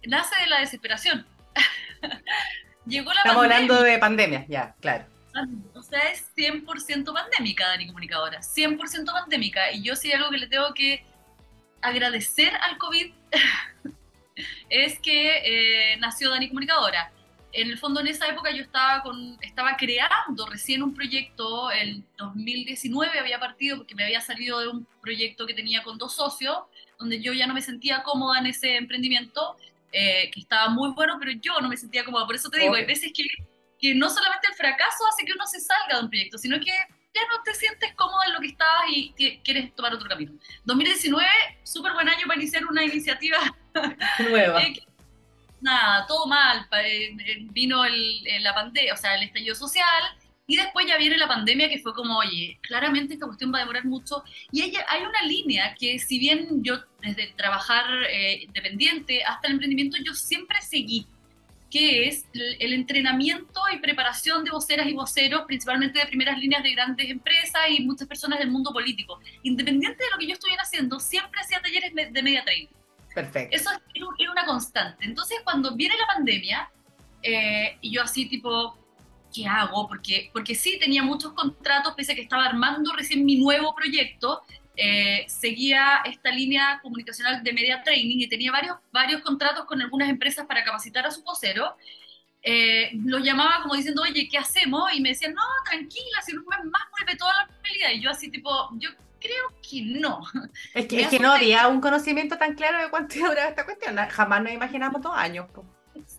nace 0.04 0.34
de 0.42 0.48
la 0.48 0.60
desesperación. 0.60 1.26
Llegó 2.86 3.12
la 3.12 3.20
Estamos 3.20 3.44
hablando 3.44 3.82
de 3.82 3.98
pandemia, 3.98 4.46
ya, 4.48 4.74
claro. 4.80 5.06
O 5.74 5.82
sea, 5.82 6.10
es 6.10 6.34
100% 6.36 7.12
pandémica, 7.12 7.68
Dani 7.68 7.88
Comunicadora, 7.88 8.40
100% 8.40 9.12
pandémica. 9.12 9.70
Y 9.72 9.82
yo 9.82 9.94
sí 9.94 10.12
algo 10.12 10.30
que 10.30 10.38
le 10.38 10.46
tengo 10.46 10.72
que 10.72 11.04
agradecer 11.82 12.54
al 12.56 12.78
COVID 12.78 13.12
es 14.70 14.98
que 15.00 15.92
eh, 15.92 15.96
nació 15.98 16.30
Dani 16.30 16.48
Comunicadora. 16.48 17.12
En 17.52 17.70
el 17.70 17.78
fondo, 17.78 18.00
en 18.00 18.08
esa 18.08 18.28
época 18.28 18.50
yo 18.50 18.62
estaba, 18.62 19.02
con, 19.02 19.38
estaba 19.40 19.76
creando 19.76 20.46
recién 20.46 20.82
un 20.82 20.94
proyecto, 20.94 21.70
el 21.70 22.04
2019 22.18 23.18
había 23.18 23.38
partido 23.38 23.78
porque 23.78 23.94
me 23.94 24.04
había 24.04 24.20
salido 24.20 24.60
de 24.60 24.68
un 24.68 24.86
proyecto 25.00 25.46
que 25.46 25.54
tenía 25.54 25.82
con 25.82 25.96
dos 25.96 26.14
socios, 26.14 26.58
donde 26.98 27.20
yo 27.20 27.32
ya 27.32 27.46
no 27.46 27.54
me 27.54 27.62
sentía 27.62 28.02
cómoda 28.02 28.38
en 28.38 28.46
ese 28.46 28.76
emprendimiento 28.76 29.56
eh, 29.98 30.30
que 30.30 30.40
estaba 30.40 30.68
muy 30.68 30.90
bueno, 30.90 31.16
pero 31.18 31.32
yo 31.40 31.58
no 31.58 31.70
me 31.70 31.76
sentía 31.78 32.04
cómoda. 32.04 32.26
Por 32.26 32.34
eso 32.34 32.50
te 32.50 32.60
digo, 32.60 32.74
hay 32.74 32.84
veces 32.84 33.12
que, 33.14 33.24
que 33.78 33.94
no 33.94 34.10
solamente 34.10 34.48
el 34.50 34.54
fracaso 34.54 35.06
hace 35.10 35.24
que 35.24 35.32
uno 35.32 35.46
se 35.46 35.58
salga 35.58 35.96
de 35.96 36.04
un 36.04 36.10
proyecto, 36.10 36.36
sino 36.36 36.60
que 36.60 36.66
ya 36.66 37.22
no 37.30 37.42
te 37.42 37.54
sientes 37.54 37.94
cómoda 37.94 38.26
en 38.26 38.34
lo 38.34 38.40
que 38.40 38.48
estabas 38.48 38.84
y 38.90 39.14
quieres 39.42 39.74
tomar 39.74 39.94
otro 39.94 40.06
camino. 40.06 40.32
2019, 40.64 41.26
súper 41.62 41.94
buen 41.94 42.10
año 42.10 42.26
para 42.26 42.38
iniciar 42.38 42.66
una 42.66 42.84
iniciativa 42.84 43.38
nueva. 44.18 44.62
Eh, 44.62 44.74
nada, 45.62 46.06
todo 46.06 46.26
mal. 46.26 46.68
Eh, 46.84 47.16
vino 47.52 47.82
el, 47.86 48.22
la 48.42 48.54
pandemia, 48.54 48.92
o 48.92 48.98
sea, 48.98 49.14
el 49.14 49.22
estallido 49.22 49.54
social 49.54 50.02
y 50.46 50.56
después 50.56 50.86
ya 50.86 50.96
viene 50.96 51.16
la 51.16 51.26
pandemia 51.26 51.68
que 51.68 51.78
fue 51.78 51.92
como, 51.92 52.18
oye, 52.18 52.58
claramente 52.62 53.14
esta 53.14 53.26
cuestión 53.26 53.52
va 53.52 53.58
a 53.58 53.60
demorar 53.60 53.84
mucho. 53.84 54.22
Y 54.52 54.62
hay, 54.62 54.72
hay 54.88 55.02
una 55.02 55.22
línea 55.22 55.74
que 55.78 55.98
si 55.98 56.18
bien 56.18 56.62
yo 56.62 56.78
desde 57.02 57.28
trabajar 57.36 57.84
eh, 58.10 58.44
independiente 58.44 59.24
hasta 59.24 59.48
el 59.48 59.54
emprendimiento, 59.54 59.96
yo 60.04 60.14
siempre 60.14 60.62
seguí, 60.62 61.06
que 61.70 62.06
es 62.06 62.26
el, 62.32 62.72
entrenamiento 62.72 63.60
y 63.74 63.78
preparación 63.78 64.44
de 64.44 64.52
voceras 64.52 64.86
y 64.86 64.92
voceros, 64.92 65.42
principalmente 65.46 65.98
de 65.98 66.06
primeras 66.06 66.38
líneas 66.38 66.62
de 66.62 66.70
grandes 66.72 67.10
empresas 67.10 67.62
y 67.70 67.82
muchas 67.82 68.06
personas 68.06 68.38
del 68.38 68.50
mundo 68.50 68.72
político. 68.72 69.18
Independiente 69.42 70.04
de 70.04 70.10
lo 70.12 70.18
que 70.18 70.28
yo 70.28 70.34
estuviera 70.34 70.62
haciendo, 70.62 71.00
siempre 71.00 71.40
hacía 71.40 71.60
talleres 71.60 71.92
de 71.94 72.22
media 72.22 72.44
training. 72.44 72.68
Perfecto. 73.12 73.56
Eso 73.56 73.70
era 74.18 74.30
una 74.30 74.44
constante. 74.44 75.04
Entonces, 75.04 75.38
cuando 75.42 75.74
viene 75.74 75.94
la 75.98 76.06
pandemia, 76.06 76.70
Eh, 77.22 77.78
y 77.80 77.90
yo 77.90 78.02
así 78.02 78.26
tipo, 78.26 78.78
¿qué 79.34 79.46
hago? 79.46 79.88
Porque, 79.88 80.30
porque 80.32 80.54
sí 80.54 80.78
tenía 80.78 81.02
muchos 81.02 81.32
contratos, 81.32 81.94
pese 81.94 82.12
a 82.12 82.14
que 82.14 82.22
estaba 82.22 82.44
armando 82.44 82.92
recién 82.94 83.24
mi 83.24 83.36
nuevo 83.36 83.74
proyecto, 83.74 84.42
eh, 84.76 85.24
seguía 85.28 86.02
esta 86.04 86.30
línea 86.30 86.80
comunicacional 86.82 87.42
de 87.42 87.52
media 87.52 87.82
training 87.82 88.18
y 88.18 88.28
tenía 88.28 88.52
varios, 88.52 88.76
varios 88.92 89.22
contratos 89.22 89.64
con 89.64 89.80
algunas 89.80 90.08
empresas 90.10 90.46
para 90.46 90.64
capacitar 90.64 91.06
a 91.06 91.10
su 91.10 91.22
vocero. 91.22 91.76
Eh, 92.42 92.90
los 93.04 93.22
llamaba 93.22 93.62
como 93.62 93.74
diciendo, 93.74 94.02
oye, 94.02 94.28
¿qué 94.28 94.38
hacemos? 94.38 94.92
Y 94.94 95.00
me 95.00 95.10
decían, 95.10 95.34
no, 95.34 95.42
tranquila, 95.64 96.22
si 96.24 96.36
un 96.36 96.44
mes 96.44 96.64
más 96.70 96.82
vuelve 96.92 97.16
toda 97.16 97.32
la 97.34 97.48
realidad. 97.62 97.90
Y 97.94 98.00
yo 98.00 98.10
así 98.10 98.30
tipo, 98.30 98.50
yo 98.74 98.90
creo 99.18 99.48
que 99.68 99.82
no. 99.82 100.20
Es 100.74 100.86
que, 100.86 101.00
es 101.00 101.08
que 101.08 101.18
no 101.18 101.32
había 101.32 101.66
un 101.68 101.80
conocimiento 101.80 102.36
tan 102.36 102.54
claro 102.54 102.78
de 102.78 102.90
cuánto 102.90 103.14
duraba 103.16 103.48
esta 103.48 103.64
cuestión. 103.64 103.96
Jamás 103.96 104.42
nos 104.42 104.52
imaginamos 104.52 105.02
dos 105.02 105.16
años. 105.16 105.46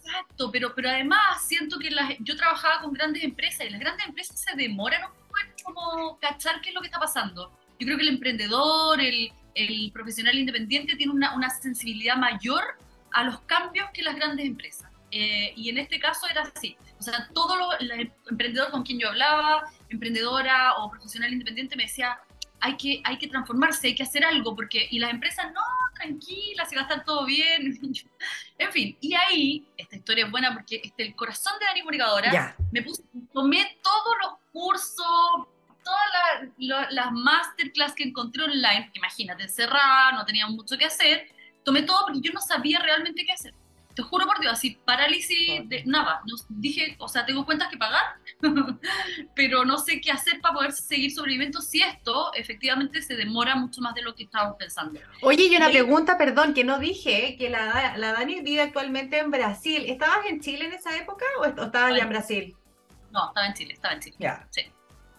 Exacto, 0.08 0.50
pero, 0.52 0.74
pero 0.74 0.90
además 0.90 1.46
siento 1.46 1.78
que 1.80 1.90
yo 2.20 2.36
trabajaba 2.36 2.82
con 2.82 2.94
grandes 2.94 3.24
empresas 3.24 3.68
y 3.68 3.70
las 3.70 3.80
grandes 3.80 4.08
empresas 4.08 4.40
se 4.40 4.56
demoran 4.56 5.04
un 5.04 5.12
poco 5.12 5.34
en 5.44 5.64
como 5.64 6.20
cachar 6.20 6.62
qué 6.62 6.70
es 6.70 6.76
lo 6.76 6.82
que 6.82 6.88
está 6.88 7.00
pasando. 7.00 7.52
Yo 7.80 7.86
creo 7.86 7.98
que 7.98 8.04
el 8.04 8.10
emprendedor, 8.10 9.02
el, 9.02 9.32
el 9.54 9.92
profesional 9.92 10.38
independiente 10.38 10.96
tiene 10.96 11.12
una, 11.12 11.36
una, 11.36 11.50
sensibilidad 11.50 12.16
mayor 12.16 12.64
a 13.12 13.24
los 13.24 13.42
cambios 13.42 13.90
que 13.94 14.02
las 14.02 14.16
grandes 14.16 14.46
empresas. 14.46 14.90
Eh, 15.12 15.54
y 15.56 15.70
en 15.70 15.78
este 15.78 16.00
caso 16.00 16.28
era 16.30 16.44
así. 16.44 16.78
O 17.00 17.04
sea, 17.04 17.30
todo 17.34 17.56
lo, 17.56 17.70
emprendedor 18.30 18.72
con 18.72 18.84
quien 18.84 19.00
yo 19.00 19.10
hablaba, 19.10 19.64
emprendedora 19.90 20.76
o 20.78 20.90
profesional 20.90 21.32
independiente, 21.32 21.76
me 21.76 21.84
decía, 21.84 22.20
hay 22.60 22.78
que, 22.78 23.02
hay 23.04 23.18
que 23.18 23.28
transformarse, 23.28 23.88
hay 23.88 23.96
que 23.96 24.04
hacer 24.04 24.26
algo, 24.26 24.56
porque, 24.56 24.88
y 24.90 25.00
las 25.00 25.12
empresas, 25.12 25.52
no, 25.54 25.62
tranquila, 25.96 26.66
se 26.66 26.76
va 26.76 26.82
a 26.82 26.86
estar 26.86 27.04
todo 27.04 27.26
bien. 27.26 27.80
en 28.58 28.72
fin, 28.72 28.98
y 29.02 29.14
ahí, 29.14 29.68
esta 29.78 29.96
historia 29.96 30.26
es 30.26 30.32
buena 30.32 30.54
porque 30.54 30.82
este, 30.84 31.04
el 31.04 31.16
corazón 31.16 31.54
de 31.60 31.66
Dani 31.66 31.82
Comunicadora, 31.82 32.56
me 32.72 32.82
puse, 32.82 33.04
tomé 33.34 33.78
todos 33.82 34.16
los 34.24 34.34
cursos, 34.52 35.48
todas 35.84 36.92
las 36.92 37.12
masterclass 37.12 37.94
que 37.94 38.04
encontré 38.04 38.44
online, 38.44 38.92
imagínate, 38.94 39.44
encerrada, 39.44 40.12
no 40.14 40.26
tenía 40.26 40.48
mucho 40.48 40.78
que 40.78 40.86
hacer, 40.86 41.30
tomé 41.64 41.84
todo 41.84 42.06
porque 42.06 42.22
yo 42.22 42.34
no 42.34 42.42
sabía 42.42 42.80
realmente 42.80 43.26
qué 43.26 43.32
hacer 43.32 43.54
te 43.98 44.04
juro 44.04 44.28
por 44.28 44.40
Dios, 44.40 44.54
así 44.54 44.80
parálisis 44.86 45.68
de 45.68 45.84
nada. 45.86 46.22
dije, 46.50 46.96
o 47.00 47.08
sea, 47.08 47.26
tengo 47.26 47.48
cuentas 47.48 47.68
que 47.70 47.78
pagar, 47.78 48.04
pero 49.36 49.66
no 49.66 49.80
sé 49.80 50.00
qué 50.00 50.12
hacer 50.12 50.40
para 50.40 50.54
poder 50.54 50.72
seguir 50.72 51.12
sobreviviendo 51.12 51.62
si 51.62 51.82
esto 51.82 52.32
efectivamente 52.36 53.02
se 53.02 53.16
demora 53.16 53.56
mucho 53.56 53.82
más 53.82 53.96
de 53.96 54.04
lo 54.04 54.14
que 54.14 54.26
estábamos 54.26 54.56
pensando. 54.58 55.00
Oye, 55.24 55.48
y 55.48 55.56
una 55.56 55.70
pregunta, 55.70 56.16
perdón, 56.16 56.54
que 56.54 56.64
no 56.64 56.78
dije, 56.78 57.38
que 57.40 57.50
la, 57.50 57.98
la 57.98 58.14
Dani 58.14 58.42
vive 58.42 58.62
actualmente 58.62 59.18
en 59.18 59.32
Brasil. 59.32 59.86
¿Estabas 59.88 60.28
en 60.30 60.42
Chile 60.42 60.66
en 60.66 60.74
esa 60.74 60.96
época 60.96 61.26
o 61.40 61.46
estabas 61.46 61.98
ya 61.98 62.04
en 62.04 62.10
Brasil? 62.10 62.56
No, 63.12 63.30
estaba 63.30 63.48
en 63.48 63.54
Chile, 63.56 63.74
estaba 63.74 63.96
en 63.96 64.00
Chile. 64.02 64.16
Ya. 64.20 64.48
Sí. 64.52 64.62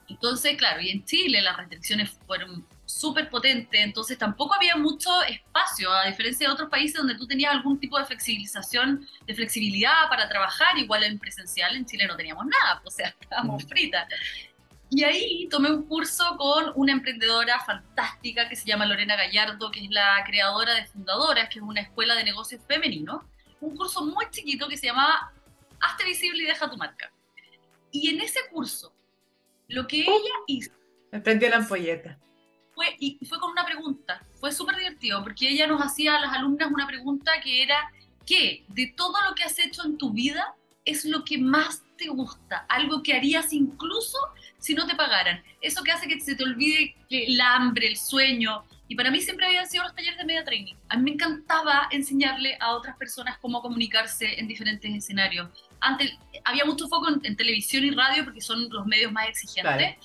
Entonces, 0.06 0.56
claro, 0.56 0.80
y 0.80 0.90
en 0.90 1.04
Chile 1.04 1.42
las 1.42 1.56
restricciones 1.56 2.16
fueron 2.28 2.64
súper 2.88 3.28
potente, 3.28 3.82
entonces 3.82 4.16
tampoco 4.16 4.54
había 4.54 4.74
mucho 4.74 5.10
espacio, 5.24 5.92
a 5.92 6.06
diferencia 6.06 6.48
de 6.48 6.54
otros 6.54 6.70
países 6.70 6.96
donde 6.96 7.16
tú 7.16 7.26
tenías 7.26 7.52
algún 7.52 7.78
tipo 7.78 7.98
de 7.98 8.06
flexibilización, 8.06 9.06
de 9.26 9.34
flexibilidad 9.34 10.08
para 10.08 10.26
trabajar, 10.26 10.78
igual 10.78 11.04
en 11.04 11.18
presencial, 11.18 11.76
en 11.76 11.84
Chile 11.84 12.06
no 12.06 12.16
teníamos 12.16 12.46
nada, 12.46 12.80
o 12.82 12.90
sea, 12.90 13.14
estábamos 13.20 13.62
mm. 13.62 13.68
fritas. 13.68 14.08
Y 14.90 15.04
ahí 15.04 15.46
tomé 15.50 15.70
un 15.70 15.82
curso 15.82 16.24
con 16.38 16.72
una 16.76 16.92
emprendedora 16.92 17.60
fantástica 17.60 18.48
que 18.48 18.56
se 18.56 18.64
llama 18.64 18.86
Lorena 18.86 19.16
Gallardo, 19.16 19.70
que 19.70 19.84
es 19.84 19.90
la 19.90 20.24
creadora 20.26 20.72
de 20.72 20.86
Fundadoras, 20.86 21.50
que 21.50 21.58
es 21.58 21.62
una 21.62 21.82
escuela 21.82 22.14
de 22.14 22.24
negocios 22.24 22.62
femenino. 22.66 23.28
Un 23.60 23.76
curso 23.76 24.02
muy 24.06 24.24
chiquito 24.30 24.66
que 24.66 24.78
se 24.78 24.86
llamaba 24.86 25.30
Hazte 25.78 26.04
visible 26.06 26.42
y 26.42 26.46
deja 26.46 26.70
tu 26.70 26.78
marca. 26.78 27.12
Y 27.92 28.08
en 28.08 28.22
ese 28.22 28.40
curso, 28.50 28.94
lo 29.68 29.86
que 29.86 30.00
ella 30.00 30.34
hizo... 30.46 30.72
Me 31.12 31.20
prendió 31.20 31.50
la 31.50 31.56
ampolleta 31.56 32.18
y 32.98 33.18
fue 33.26 33.38
con 33.38 33.50
una 33.50 33.64
pregunta. 33.64 34.22
Fue 34.40 34.52
súper 34.52 34.76
divertido 34.76 35.22
porque 35.22 35.48
ella 35.48 35.66
nos 35.66 35.80
hacía 35.80 36.16
a 36.16 36.20
las 36.20 36.32
alumnas 36.32 36.70
una 36.72 36.86
pregunta 36.86 37.32
que 37.42 37.62
era, 37.62 37.90
¿qué 38.26 38.64
de 38.68 38.92
todo 38.96 39.14
lo 39.28 39.34
que 39.34 39.44
has 39.44 39.58
hecho 39.58 39.84
en 39.84 39.98
tu 39.98 40.10
vida 40.10 40.54
es 40.84 41.04
lo 41.04 41.24
que 41.24 41.38
más 41.38 41.82
te 41.96 42.08
gusta? 42.08 42.66
Algo 42.68 43.02
que 43.02 43.14
harías 43.14 43.52
incluso 43.52 44.18
si 44.58 44.74
no 44.74 44.86
te 44.86 44.94
pagaran. 44.94 45.42
Eso 45.60 45.82
que 45.82 45.92
hace 45.92 46.08
que 46.08 46.20
se 46.20 46.34
te 46.34 46.44
olvide 46.44 46.94
el 47.10 47.40
hambre, 47.40 47.88
el 47.88 47.96
sueño. 47.96 48.64
Y 48.86 48.94
para 48.94 49.10
mí 49.10 49.20
siempre 49.20 49.46
habían 49.46 49.68
sido 49.68 49.84
los 49.84 49.94
talleres 49.94 50.18
de 50.18 50.24
media 50.24 50.44
training. 50.44 50.74
A 50.88 50.96
mí 50.96 51.02
me 51.02 51.10
encantaba 51.12 51.88
enseñarle 51.90 52.56
a 52.60 52.74
otras 52.74 52.96
personas 52.96 53.38
cómo 53.38 53.60
comunicarse 53.60 54.38
en 54.40 54.48
diferentes 54.48 54.90
escenarios. 54.94 55.50
Antes 55.80 56.12
había 56.44 56.64
mucho 56.64 56.88
foco 56.88 57.08
en, 57.22 57.36
televisión 57.36 57.84
y 57.84 57.90
radio 57.90 58.24
porque 58.24 58.40
son 58.40 58.68
los 58.70 58.86
medios 58.86 59.12
más 59.12 59.28
exigentes 59.28 59.96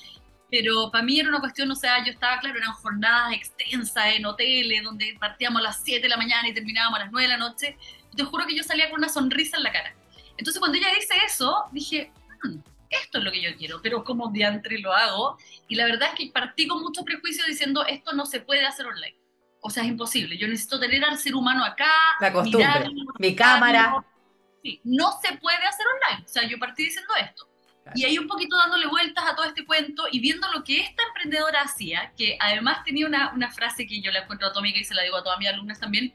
pero 0.54 0.92
para 0.92 1.04
mí 1.04 1.20
era 1.20 1.30
una 1.30 1.40
cuestión, 1.40 1.72
o 1.72 1.76
sea, 1.76 2.06
yo 2.06 2.12
estaba, 2.12 2.38
claro, 2.38 2.60
eran 2.60 2.74
jornadas 2.74 3.34
extensas 3.34 4.06
en 4.14 4.24
hoteles, 4.24 4.84
donde 4.84 5.18
partíamos 5.20 5.60
a 5.60 5.64
las 5.64 5.82
7 5.84 6.04
de 6.04 6.10
la 6.10 6.16
mañana 6.16 6.48
y 6.48 6.54
terminábamos 6.54 7.00
a 7.00 7.04
las 7.06 7.12
9 7.12 7.28
de 7.28 7.34
la 7.34 7.40
noche. 7.40 7.76
Te 8.16 8.24
juro 8.24 8.46
que 8.46 8.56
yo 8.56 8.62
salía 8.62 8.88
con 8.92 9.00
una 9.00 9.10
sonrisa 9.10 9.58
en 9.58 9.64
la 9.64 9.72
cara. 9.72 9.96
Entonces, 10.38 10.60
cuando 10.60 10.78
ella 10.78 10.90
dice 10.94 11.16
eso, 11.26 11.66
dije, 11.72 12.12
hmm, 12.44 12.58
esto 12.88 13.18
es 13.18 13.24
lo 13.24 13.32
que 13.32 13.42
yo 13.42 13.50
quiero, 13.58 13.82
pero 13.82 14.04
como 14.04 14.30
diantre 14.30 14.78
lo 14.78 14.94
hago. 14.94 15.40
Y 15.68 15.74
la 15.74 15.86
verdad 15.86 16.10
es 16.10 16.20
que 16.20 16.32
partí 16.32 16.68
con 16.68 16.84
mucho 16.84 17.04
prejuicio 17.04 17.44
diciendo, 17.48 17.84
esto 17.88 18.14
no 18.14 18.28
se 18.28 18.40
puede 18.40 18.64
hacer 18.64 18.86
online. 18.86 19.18
O 19.60 19.72
sea, 19.72 19.82
es 19.82 19.90
imposible. 19.90 20.38
Yo 20.38 20.48
necesito 20.48 20.80
tener 20.80 21.04
al 21.04 21.18
ser 21.18 21.34
humano 21.34 21.66
acá. 21.66 21.90
La 22.20 22.32
costumbre. 22.32 22.92
mi 23.18 23.36
cámara. 23.36 24.06
Sí, 24.62 24.80
no 24.84 25.20
se 25.20 25.36
puede 25.38 25.66
hacer 25.66 25.88
online. 25.88 26.26
O 26.26 26.28
sea, 26.28 26.48
yo 26.48 26.60
partí 26.60 26.84
diciendo 26.84 27.12
esto. 27.20 27.50
Y 27.96 28.06
ahí 28.06 28.18
un 28.18 28.28
poquito 28.28 28.56
dándole 28.58 28.88
vueltas 28.88 29.26
a 29.26 29.36
todo 29.36 29.46
este 29.46 29.66
cuento 29.66 30.04
y 30.12 30.20
viendo 30.20 30.50
lo 30.52 30.64
que 30.64 30.80
esta 30.80 31.04
emprendedora 31.04 31.62
hacía, 31.62 32.14
que 32.18 32.38
además 32.40 32.84
tenía 32.84 33.06
una, 33.06 33.34
una 33.34 33.52
frase 33.52 33.86
que 33.86 34.02
yo 34.02 34.12
la 34.12 34.20
encuentro 34.20 34.48
atómica 34.48 34.80
y 34.80 34.84
se 34.84 34.96
la 34.96 35.04
digo 35.04 35.18
a 35.18 35.24
todas 35.24 35.40
mis 35.40 35.50
alumnas 35.50 35.80
también, 35.80 36.14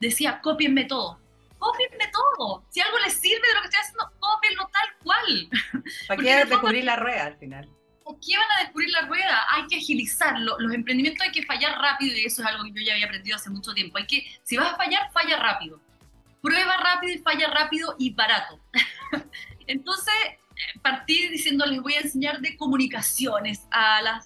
decía, 0.00 0.40
copienme 0.40 0.84
todo. 0.84 1.18
Copienme 1.58 2.06
todo. 2.12 2.64
Si 2.70 2.80
algo 2.80 2.98
les 3.00 3.14
sirve 3.14 3.46
de 3.48 3.54
lo 3.54 3.60
que 3.60 3.66
estoy 3.66 3.80
haciendo, 3.80 4.12
copienlo 4.20 4.70
tal 4.72 4.88
cual. 5.02 5.48
¿Para 6.08 6.22
qué 6.22 6.36
descubrir 6.46 6.84
la 6.84 6.96
rueda 6.96 7.26
al 7.26 7.36
final? 7.36 7.68
¿Por 8.04 8.20
qué 8.20 8.38
van 8.38 8.58
a 8.58 8.62
descubrir 8.62 8.90
la 8.90 9.02
rueda? 9.02 9.46
Hay 9.50 9.66
que 9.66 9.76
agilizarlo. 9.76 10.56
Los 10.58 10.72
emprendimientos 10.72 11.26
hay 11.26 11.32
que 11.32 11.44
fallar 11.44 11.78
rápido 11.78 12.16
y 12.16 12.24
eso 12.24 12.42
es 12.42 12.48
algo 12.48 12.62
que 12.64 12.72
yo 12.72 12.86
ya 12.86 12.94
había 12.94 13.06
aprendido 13.06 13.36
hace 13.36 13.50
mucho 13.50 13.74
tiempo. 13.74 13.98
Hay 13.98 14.06
que, 14.06 14.24
si 14.44 14.56
vas 14.56 14.72
a 14.72 14.76
fallar, 14.76 15.10
falla 15.12 15.36
rápido. 15.38 15.80
Prueba 16.40 16.76
rápido 16.76 17.14
y 17.14 17.18
falla 17.18 17.50
rápido 17.50 17.96
y 17.98 18.14
barato. 18.14 18.60
Entonces, 19.66 20.14
partí 20.82 21.28
diciendo, 21.28 21.64
les 21.66 21.80
voy 21.80 21.94
a 21.94 22.00
enseñar 22.00 22.40
de 22.40 22.56
comunicaciones 22.56 23.62
a, 23.70 24.22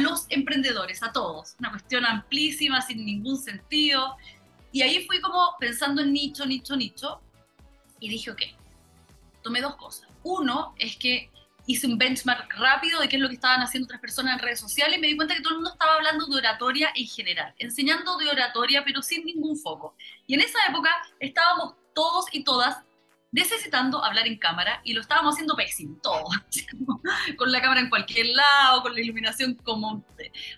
los 0.00 0.26
emprendedores, 0.28 1.02
a 1.02 1.12
todos. 1.12 1.56
Una 1.58 1.70
cuestión 1.70 2.04
amplísima, 2.04 2.80
sin 2.82 3.04
ningún 3.04 3.36
sentido. 3.36 4.16
Y 4.72 4.82
ahí 4.82 5.06
fui 5.06 5.20
como 5.20 5.56
pensando 5.58 6.02
en 6.02 6.12
nicho, 6.12 6.46
nicho, 6.46 6.76
nicho. 6.76 7.20
Y 8.00 8.08
dije, 8.08 8.30
ok, 8.30 8.42
tomé 9.42 9.60
dos 9.60 9.76
cosas. 9.76 10.08
Uno 10.22 10.74
es 10.78 10.96
que 10.96 11.30
hice 11.66 11.86
un 11.86 11.98
benchmark 11.98 12.52
rápido 12.54 13.00
de 13.00 13.08
qué 13.08 13.16
es 13.16 13.22
lo 13.22 13.28
que 13.28 13.34
estaban 13.34 13.60
haciendo 13.60 13.86
otras 13.86 14.00
personas 14.00 14.34
en 14.34 14.38
redes 14.38 14.60
sociales 14.60 14.98
y 14.98 15.00
me 15.00 15.08
di 15.08 15.16
cuenta 15.16 15.34
que 15.34 15.40
todo 15.40 15.54
el 15.54 15.56
mundo 15.56 15.72
estaba 15.72 15.94
hablando 15.94 16.26
de 16.26 16.36
oratoria 16.36 16.90
en 16.94 17.06
general, 17.06 17.54
enseñando 17.58 18.16
de 18.18 18.28
oratoria 18.28 18.84
pero 18.84 19.02
sin 19.02 19.24
ningún 19.24 19.58
foco. 19.58 19.94
Y 20.26 20.34
en 20.34 20.40
esa 20.40 20.58
época 20.68 20.90
estábamos 21.18 21.74
todos 21.94 22.26
y 22.32 22.44
todas 22.44 22.85
necesitando 23.36 24.02
hablar 24.02 24.26
en 24.26 24.38
cámara 24.38 24.80
y 24.82 24.94
lo 24.94 25.02
estábamos 25.02 25.34
haciendo 25.34 25.54
pésimo, 25.54 25.98
todo. 26.02 26.24
con 27.36 27.52
la 27.52 27.60
cámara 27.60 27.82
en 27.82 27.90
cualquier 27.90 28.28
lado, 28.28 28.82
con 28.82 28.94
la 28.94 29.00
iluminación 29.00 29.54
como... 29.56 30.02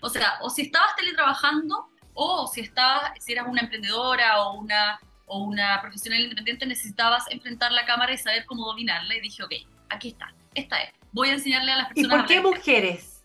O 0.01 0.09
sea, 0.09 0.39
o 0.41 0.49
si 0.49 0.61
estabas 0.61 0.95
teletrabajando 0.95 1.89
o 2.13 2.47
si, 2.47 2.61
estabas, 2.61 3.11
si 3.19 3.33
eras 3.33 3.47
una 3.49 3.61
emprendedora 3.61 4.43
o 4.43 4.53
una, 4.53 4.97
o 5.25 5.43
una 5.43 5.81
profesional 5.81 6.21
independiente, 6.21 6.65
necesitabas 6.65 7.25
enfrentar 7.29 7.73
la 7.73 7.85
cámara 7.85 8.13
y 8.13 8.17
saber 8.17 8.45
cómo 8.45 8.65
dominarla. 8.65 9.13
Y 9.13 9.19
dije, 9.19 9.43
ok, 9.43 9.53
aquí 9.89 10.09
está, 10.09 10.33
esta 10.55 10.81
es. 10.81 10.93
Voy 11.11 11.29
a 11.29 11.33
enseñarle 11.33 11.73
a 11.73 11.77
las 11.79 11.87
personas... 11.89 12.15
¿Y 12.15 12.17
por 12.17 12.27
qué 12.27 12.41
mujeres? 12.41 13.23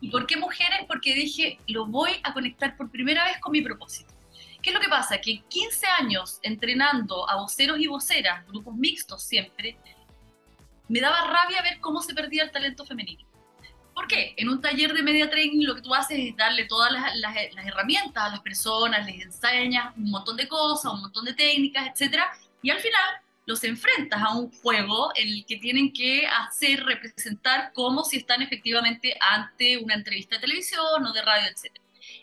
¿Y 0.00 0.10
por 0.10 0.26
qué 0.26 0.36
mujeres? 0.36 0.84
Porque 0.86 1.12
dije, 1.12 1.58
lo 1.66 1.86
voy 1.86 2.12
a 2.22 2.32
conectar 2.32 2.76
por 2.76 2.88
primera 2.88 3.24
vez 3.24 3.40
con 3.40 3.50
mi 3.50 3.62
propósito. 3.62 4.05
¿Qué 4.66 4.70
es 4.70 4.74
lo 4.74 4.80
que 4.80 4.88
pasa? 4.88 5.20
Que 5.20 5.44
15 5.48 5.86
años 6.00 6.40
entrenando 6.42 7.30
a 7.30 7.36
voceros 7.36 7.78
y 7.78 7.86
voceras, 7.86 8.44
grupos 8.48 8.74
mixtos 8.74 9.22
siempre, 9.22 9.78
me 10.88 10.98
daba 10.98 11.30
rabia 11.30 11.62
ver 11.62 11.78
cómo 11.78 12.02
se 12.02 12.12
perdía 12.14 12.42
el 12.42 12.50
talento 12.50 12.84
femenino. 12.84 13.24
¿Por 13.94 14.08
qué? 14.08 14.34
En 14.36 14.48
un 14.48 14.60
taller 14.60 14.92
de 14.92 15.04
media 15.04 15.30
training 15.30 15.64
lo 15.64 15.76
que 15.76 15.82
tú 15.82 15.94
haces 15.94 16.18
es 16.18 16.36
darle 16.36 16.64
todas 16.64 16.90
las, 16.90 17.36
herramientas 17.64 18.24
a 18.24 18.28
las 18.30 18.40
personas, 18.40 19.06
les 19.06 19.24
enseñas 19.26 19.96
un 19.96 20.10
montón 20.10 20.36
de 20.36 20.48
cosas, 20.48 20.94
un 20.94 21.02
montón 21.02 21.24
de 21.26 21.34
técnicas, 21.34 21.86
etc. 21.86 22.22
Y 22.60 22.70
al 22.70 22.80
final 22.80 23.20
los 23.44 23.62
enfrentas 23.62 24.20
a 24.20 24.36
un 24.36 24.50
juego 24.50 25.12
en 25.14 25.28
el 25.28 25.46
que 25.46 25.58
tienen 25.58 25.92
que 25.92 26.26
hacer, 26.26 26.82
representar 26.82 27.72
como 27.72 28.02
si 28.02 28.16
están 28.16 28.42
efectivamente 28.42 29.16
ante 29.20 29.78
una 29.78 29.94
entrevista 29.94 30.34
de 30.34 30.40
televisión 30.40 31.06
o 31.06 31.12
de 31.12 31.22
radio, 31.22 31.46
etc. 31.46 31.72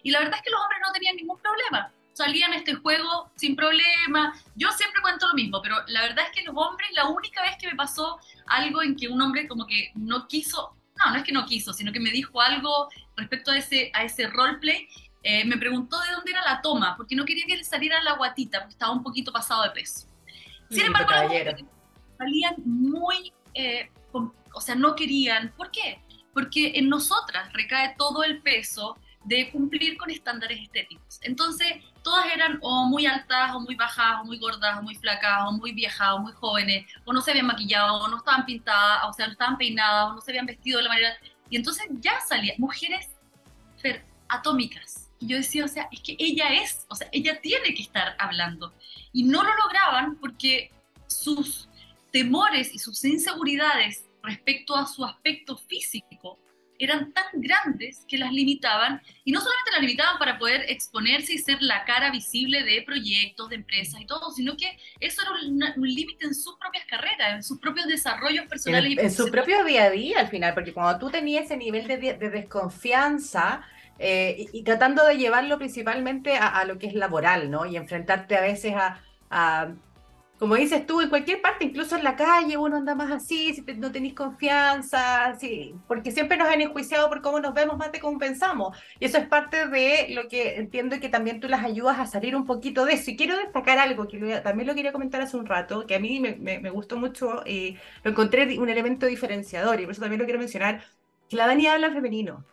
Y 0.03 0.11
la 0.11 0.19
verdad 0.19 0.35
es 0.35 0.41
que 0.41 0.51
los 0.51 0.59
hombres 0.59 0.81
no 0.85 0.91
tenían 0.91 1.15
ningún 1.15 1.39
problema 1.39 1.89
salían 2.13 2.53
este 2.53 2.75
juego 2.75 3.31
sin 3.35 3.55
problema. 3.55 4.33
Yo 4.55 4.71
siempre 4.71 5.01
cuento 5.01 5.27
lo 5.27 5.33
mismo, 5.33 5.61
pero 5.61 5.77
la 5.87 6.01
verdad 6.01 6.25
es 6.25 6.31
que 6.31 6.43
los 6.43 6.55
hombres, 6.55 6.89
la 6.93 7.07
única 7.07 7.41
vez 7.41 7.57
que 7.59 7.67
me 7.67 7.75
pasó 7.75 8.19
algo 8.47 8.81
en 8.81 8.95
que 8.95 9.07
un 9.07 9.21
hombre 9.21 9.47
como 9.47 9.65
que 9.65 9.91
no 9.95 10.27
quiso, 10.27 10.75
no, 11.03 11.11
no 11.11 11.17
es 11.17 11.23
que 11.23 11.31
no 11.31 11.45
quiso, 11.45 11.73
sino 11.73 11.91
que 11.91 11.99
me 11.99 12.11
dijo 12.11 12.39
algo 12.41 12.89
respecto 13.15 13.51
a 13.51 13.57
ese, 13.57 13.91
a 13.93 14.03
ese 14.03 14.27
roleplay, 14.27 14.87
eh, 15.23 15.45
me 15.45 15.57
preguntó 15.57 15.99
de 16.01 16.11
dónde 16.11 16.31
era 16.31 16.43
la 16.43 16.61
toma, 16.61 16.95
porque 16.97 17.15
no 17.15 17.25
quería 17.25 17.45
que 17.45 17.55
le 17.55 17.63
saliera 17.63 18.01
la 18.03 18.13
guatita, 18.13 18.59
porque 18.59 18.73
estaba 18.73 18.91
un 18.91 19.03
poquito 19.03 19.31
pasado 19.31 19.63
de 19.63 19.71
peso. 19.71 20.07
Sin 20.69 20.85
embargo, 20.85 21.11
salían 22.17 22.55
muy, 22.65 23.31
eh, 23.53 23.89
o 24.11 24.61
sea, 24.61 24.75
no 24.75 24.95
querían. 24.95 25.53
¿Por 25.55 25.71
qué? 25.71 26.01
Porque 26.33 26.73
en 26.75 26.89
nosotras 26.89 27.53
recae 27.53 27.95
todo 27.97 28.23
el 28.23 28.41
peso 28.41 28.97
de 29.23 29.49
cumplir 29.51 29.97
con 29.97 30.09
estándares 30.09 30.61
estéticos. 30.61 31.19
Entonces, 31.21 31.73
todas 32.03 32.25
eran 32.33 32.59
o 32.61 32.85
muy 32.85 33.05
altas, 33.05 33.55
o 33.55 33.59
muy 33.59 33.75
bajas, 33.75 34.21
o 34.21 34.25
muy 34.25 34.37
gordas, 34.37 34.79
o 34.79 34.81
muy 34.81 34.95
flacas, 34.95 35.47
o 35.47 35.51
muy 35.53 35.71
viejas, 35.71 36.09
o 36.11 36.19
muy 36.19 36.33
jóvenes, 36.33 36.85
o 37.05 37.13
no 37.13 37.21
se 37.21 37.31
habían 37.31 37.47
maquillado, 37.47 37.95
o 37.95 38.07
no 38.07 38.17
estaban 38.17 38.45
pintadas, 38.45 39.03
o 39.07 39.13
sea, 39.13 39.27
no 39.27 39.33
estaban 39.33 39.57
peinadas, 39.57 40.11
o 40.11 40.15
no 40.15 40.21
se 40.21 40.31
habían 40.31 40.45
vestido 40.45 40.77
de 40.77 40.83
la 40.83 40.89
manera... 40.89 41.17
Y 41.49 41.57
entonces 41.57 41.85
ya 41.99 42.19
salían 42.21 42.55
mujeres 42.57 43.09
atómicas. 44.27 45.09
Y 45.19 45.27
yo 45.27 45.37
decía, 45.37 45.65
o 45.65 45.67
sea, 45.67 45.87
es 45.91 46.01
que 46.01 46.15
ella 46.19 46.53
es, 46.53 46.85
o 46.89 46.95
sea, 46.95 47.07
ella 47.11 47.39
tiene 47.41 47.73
que 47.73 47.83
estar 47.83 48.15
hablando. 48.19 48.73
Y 49.11 49.23
no 49.23 49.43
lo 49.43 49.53
lograban 49.55 50.17
porque 50.17 50.71
sus 51.07 51.69
temores 52.11 52.73
y 52.73 52.79
sus 52.79 53.03
inseguridades 53.05 54.05
respecto 54.23 54.75
a 54.75 54.87
su 54.87 55.05
aspecto 55.05 55.57
físico 55.57 56.39
eran 56.79 57.13
tan 57.13 57.25
grandes 57.33 58.05
que 58.07 58.17
las 58.17 58.31
limitaban, 58.31 59.01
y 59.23 59.31
no 59.31 59.39
solamente 59.39 59.71
las 59.71 59.81
limitaban 59.81 60.17
para 60.17 60.37
poder 60.37 60.65
exponerse 60.69 61.33
y 61.33 61.37
ser 61.37 61.61
la 61.61 61.85
cara 61.85 62.11
visible 62.11 62.63
de 62.63 62.81
proyectos, 62.81 63.49
de 63.49 63.55
empresas 63.55 64.01
y 64.01 64.05
todo, 64.05 64.31
sino 64.31 64.57
que 64.57 64.77
eso 64.99 65.21
era 65.21 65.31
un, 65.75 65.87
límite 65.87 66.25
en 66.25 66.35
sus 66.35 66.55
propias 66.57 66.85
carreras, 66.85 67.35
en 67.35 67.43
sus 67.43 67.59
propios 67.59 67.87
desarrollos 67.87 68.45
personales. 68.47 68.91
En, 68.91 68.99
y 68.99 69.01
en 69.01 69.11
su 69.11 69.29
propio 69.29 69.63
día 69.63 69.85
a 69.85 69.89
día 69.89 70.19
al 70.19 70.27
final, 70.27 70.53
porque 70.53 70.73
cuando 70.73 70.99
tú 70.99 71.09
tenías 71.09 71.45
ese 71.45 71.57
nivel 71.57 71.87
de, 71.87 72.13
desconfianza, 72.17 73.65
eh, 73.99 74.47
y, 74.51 74.63
tratando 74.63 75.05
de 75.05 75.17
llevarlo 75.17 75.57
principalmente 75.57 76.35
a, 76.37 76.65
lo 76.65 76.79
que 76.79 76.87
es 76.87 76.95
laboral, 76.95 77.51
¿no? 77.51 77.65
Y 77.65 77.77
enfrentarte 77.77 78.35
a 78.35 78.41
veces 78.41 78.73
a 78.75 79.75
como 80.43 80.55
dices 80.55 80.85
tú, 80.85 80.99
en 80.99 81.07
cualquier 81.07 81.41
parte, 81.41 81.63
incluso 81.63 81.95
en 81.95 82.03
la 82.03 82.17
calle, 82.17 82.57
uno 82.57 82.75
anda 82.75 82.95
más 82.95 83.09
así, 83.13 83.53
si 83.53 83.61
no 83.77 83.93
tenéis 83.93 84.13
confianza, 84.13 85.33
sí, 85.39 85.73
porque 85.87 86.11
siempre 86.11 86.35
nos 86.35 86.49
han 86.49 86.59
enjuiciado 86.59 87.07
por 87.07 87.21
cómo 87.21 87.39
nos 87.39 87.53
vemos 87.53 87.77
más 87.77 87.93
de 87.93 88.01
cómo 88.01 88.19
pensamos. 88.19 88.77
Y 88.99 89.05
eso 89.05 89.17
es 89.19 89.25
parte 89.25 89.69
de 89.69 90.07
lo 90.09 90.27
que 90.27 90.57
entiendo 90.57 90.99
que 90.99 91.07
también 91.07 91.39
tú 91.39 91.47
las 91.47 91.63
ayudas 91.63 91.97
a 91.97 92.07
salir 92.07 92.35
un 92.35 92.45
poquito 92.45 92.83
de 92.83 92.95
eso. 92.95 93.09
Y 93.11 93.15
quiero 93.15 93.37
destacar 93.37 93.79
algo 93.79 94.05
que 94.05 94.17
también 94.43 94.67
lo 94.67 94.75
quería 94.75 94.91
comentar 94.91 95.21
hace 95.21 95.37
un 95.37 95.45
rato, 95.45 95.87
que 95.87 95.95
a 95.95 95.99
mí 96.01 96.19
me, 96.19 96.69
gustó 96.71 96.97
mucho 96.97 97.41
y 97.45 97.77
lo 98.03 98.11
encontré 98.11 98.59
un 98.59 98.67
elemento 98.67 99.05
diferenciador, 99.05 99.79
y 99.79 99.83
por 99.83 99.93
eso 99.93 100.01
también 100.01 100.19
lo 100.19 100.25
quiero 100.25 100.39
mencionar, 100.39 100.83
que 101.29 101.37
la 101.37 101.47
Dani 101.47 101.67
habla 101.67 101.89
femenino, 101.93 102.43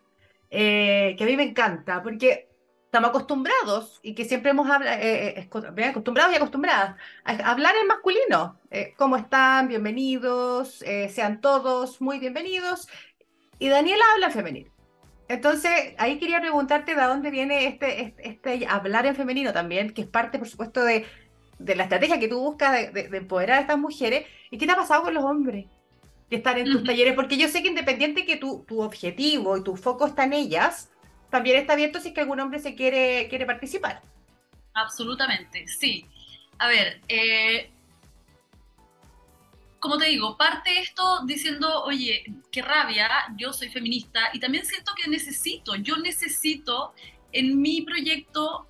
eh, 0.49 1.17
que 1.19 1.25
a 1.25 1.27
mí 1.27 1.37
me 1.37 1.43
encanta, 1.43 2.05
porque 2.05 2.50
estamos 2.91 3.11
acostumbrados 3.11 4.01
y 4.03 4.17
que 4.17 4.25
siempre 4.25 4.51
hemos 4.51 4.69
hablado, 4.69 5.01
eh, 5.01 5.39
eh, 5.39 5.89
acostumbrados 5.91 6.33
y 6.33 6.37
acostumbradas 6.37 6.97
a 7.23 7.51
hablar 7.53 7.73
en 7.81 7.87
masculino. 7.87 8.59
Eh, 8.69 8.95
¿Cómo 8.97 9.17
están? 9.17 9.69
Bienvenidos, 9.69 10.83
sean 11.09 11.41
todos 11.41 12.01
muy 12.01 12.19
bienvenidos. 12.19 12.89
Y 13.61 13.69
Daniela 13.69 14.03
habla 14.13 14.27
en 14.27 14.33
femenino. 14.33 14.73
Entonces, 15.29 15.71
ahí 15.99 16.19
quería 16.19 16.41
preguntarte 16.41 16.97
de 16.97 17.03
dónde 17.03 17.31
viene 17.31 17.69
este, 17.69 18.03
este, 18.03 18.29
este, 18.29 18.67
hablar 18.67 19.07
en 19.07 19.15
femenino 19.15 19.53
también, 19.53 19.91
que 19.91 20.03
es 20.03 20.09
parte, 20.09 20.41
por 20.41 20.49
supuesto, 20.49 20.83
de, 20.83 21.07
de 21.61 21.77
la 21.77 21.85
estrategia 21.85 22.19
que 22.19 22.27
tú 22.27 22.41
buscas 22.41 22.93
de, 22.93 23.07
de, 23.09 23.17
empoderar 23.19 23.59
a 23.59 23.61
estas 23.61 23.79
mujeres. 23.79 24.27
¿Y 24.51 24.59
qué 24.59 24.67
te 24.67 24.73
ha 24.73 24.77
pasado 24.77 25.05
con 25.05 25.15
los 25.15 25.23
hombres 25.23 25.67
que 26.29 26.35
están 26.35 26.59
en 26.59 26.65
tus 26.65 26.83
talleres? 26.83 27.15
Porque 27.15 27.37
yo 27.37 27.47
sé 27.47 27.63
que 27.63 27.69
independiente 27.69 28.27
que 28.27 28.37
tu, 28.37 28.65
tu 28.67 28.83
objetivo 28.83 29.57
y 29.57 29.63
tu 29.63 29.77
foco 29.77 30.09
está 30.09 30.25
en 30.25 30.33
ellas, 30.33 30.91
también 31.31 31.57
está 31.57 31.75
abierto 31.75 32.01
si 32.01 32.09
es 32.09 32.15
que 32.15 32.21
algún 32.21 32.41
hombre 32.41 32.59
se 32.59 32.75
quiere, 32.75 33.29
quiere 33.29 33.47
participar. 33.47 34.03
Absolutamente, 34.75 35.67
sí. 35.67 36.07
A 36.59 36.69
ver, 36.69 37.01
eh, 37.09 37.71
como 39.79 39.97
te 39.97 40.07
digo, 40.07 40.37
parte 40.37 40.79
esto 40.81 41.25
diciendo, 41.25 41.85
oye, 41.85 42.25
qué 42.53 42.63
rabia, 42.63 43.09
yo 43.37 43.53
soy 43.53 43.69
feminista 43.69 44.31
y 44.33 44.39
también 44.39 44.65
siento 44.67 44.93
que 44.95 45.09
necesito, 45.11 45.75
yo 45.77 45.97
necesito 45.97 46.93
en 47.33 47.61
mi 47.61 47.81
proyecto 47.83 48.67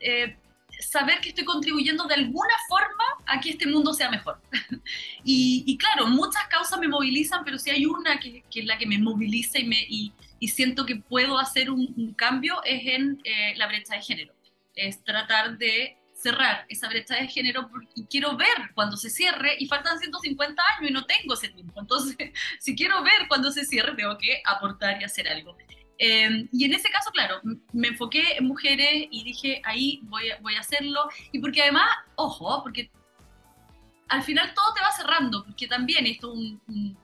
eh, 0.00 0.36
saber 0.78 1.20
que 1.20 1.30
estoy 1.30 1.44
contribuyendo 1.44 2.04
de 2.04 2.14
alguna 2.14 2.54
forma 2.68 3.04
a 3.26 3.40
que 3.40 3.50
este 3.50 3.66
mundo 3.66 3.94
sea 3.94 4.10
mejor. 4.10 4.38
y, 5.24 5.76
claro, 5.78 6.06
muchas 6.06 6.46
causas 6.48 6.78
me 6.78 6.88
movilizan, 6.88 7.42
pero 7.44 7.58
si 7.58 7.70
hay 7.70 7.86
una 7.86 8.20
que, 8.20 8.44
es 8.54 8.64
la 8.64 8.76
que 8.76 8.86
me 8.86 8.98
moviliza 8.98 9.58
y, 9.58 9.64
me, 9.64 9.80
y, 9.88 10.12
siento 10.40 10.86
que 10.86 10.96
puedo 10.96 11.38
hacer 11.38 11.70
un, 11.70 12.14
cambio 12.14 12.62
es 12.64 12.86
en 12.86 13.20
eh, 13.24 13.54
la 13.56 13.66
brecha 13.66 13.94
de 13.94 14.02
género. 14.02 14.34
Es 14.74 15.02
tratar 15.02 15.58
de 15.58 15.96
cerrar 16.14 16.64
esa 16.68 16.88
brecha 16.88 17.14
de 17.16 17.28
género 17.28 17.70
y 17.94 18.04
quiero 18.06 18.36
ver 18.36 18.72
cuando 18.74 18.96
se 18.96 19.10
cierre 19.10 19.56
y 19.58 19.66
faltan 19.66 19.98
150 19.98 20.62
años 20.76 20.90
y 20.90 20.92
no 20.92 21.04
tengo 21.04 21.34
ese 21.34 21.48
tiempo. 21.48 21.80
Entonces, 21.80 22.16
si 22.60 22.74
quiero 22.74 23.02
ver 23.02 23.28
cuando 23.28 23.50
se 23.52 23.64
cierre, 23.64 23.94
tengo 23.94 24.16
que 24.18 24.42
aportar 24.44 25.00
y 25.00 25.04
hacer 25.04 25.28
algo. 25.28 25.56
Em, 25.98 26.48
y 26.52 26.64
en 26.64 26.74
ese 26.74 26.90
caso, 26.90 27.10
claro, 27.10 27.40
me 27.72 27.88
enfoqué 27.88 28.36
en 28.36 28.46
mujeres 28.46 29.06
y 29.10 29.24
dije, 29.24 29.62
ahí 29.64 30.00
voy 30.04 30.30
a, 30.30 30.38
voy 30.40 30.54
a 30.54 30.60
hacerlo. 30.60 31.08
Y 31.32 31.38
porque 31.38 31.62
además, 31.62 31.88
ojo, 32.16 32.62
porque 32.62 32.90
al 34.08 34.22
final 34.22 34.52
todo 34.54 34.74
te 34.74 34.80
va 34.80 34.90
cerrando, 34.92 35.44
porque 35.44 35.66
también 35.66 36.06
esto 36.06 36.32
es 36.32 36.38
un, 36.38 36.62
un, 36.68 36.98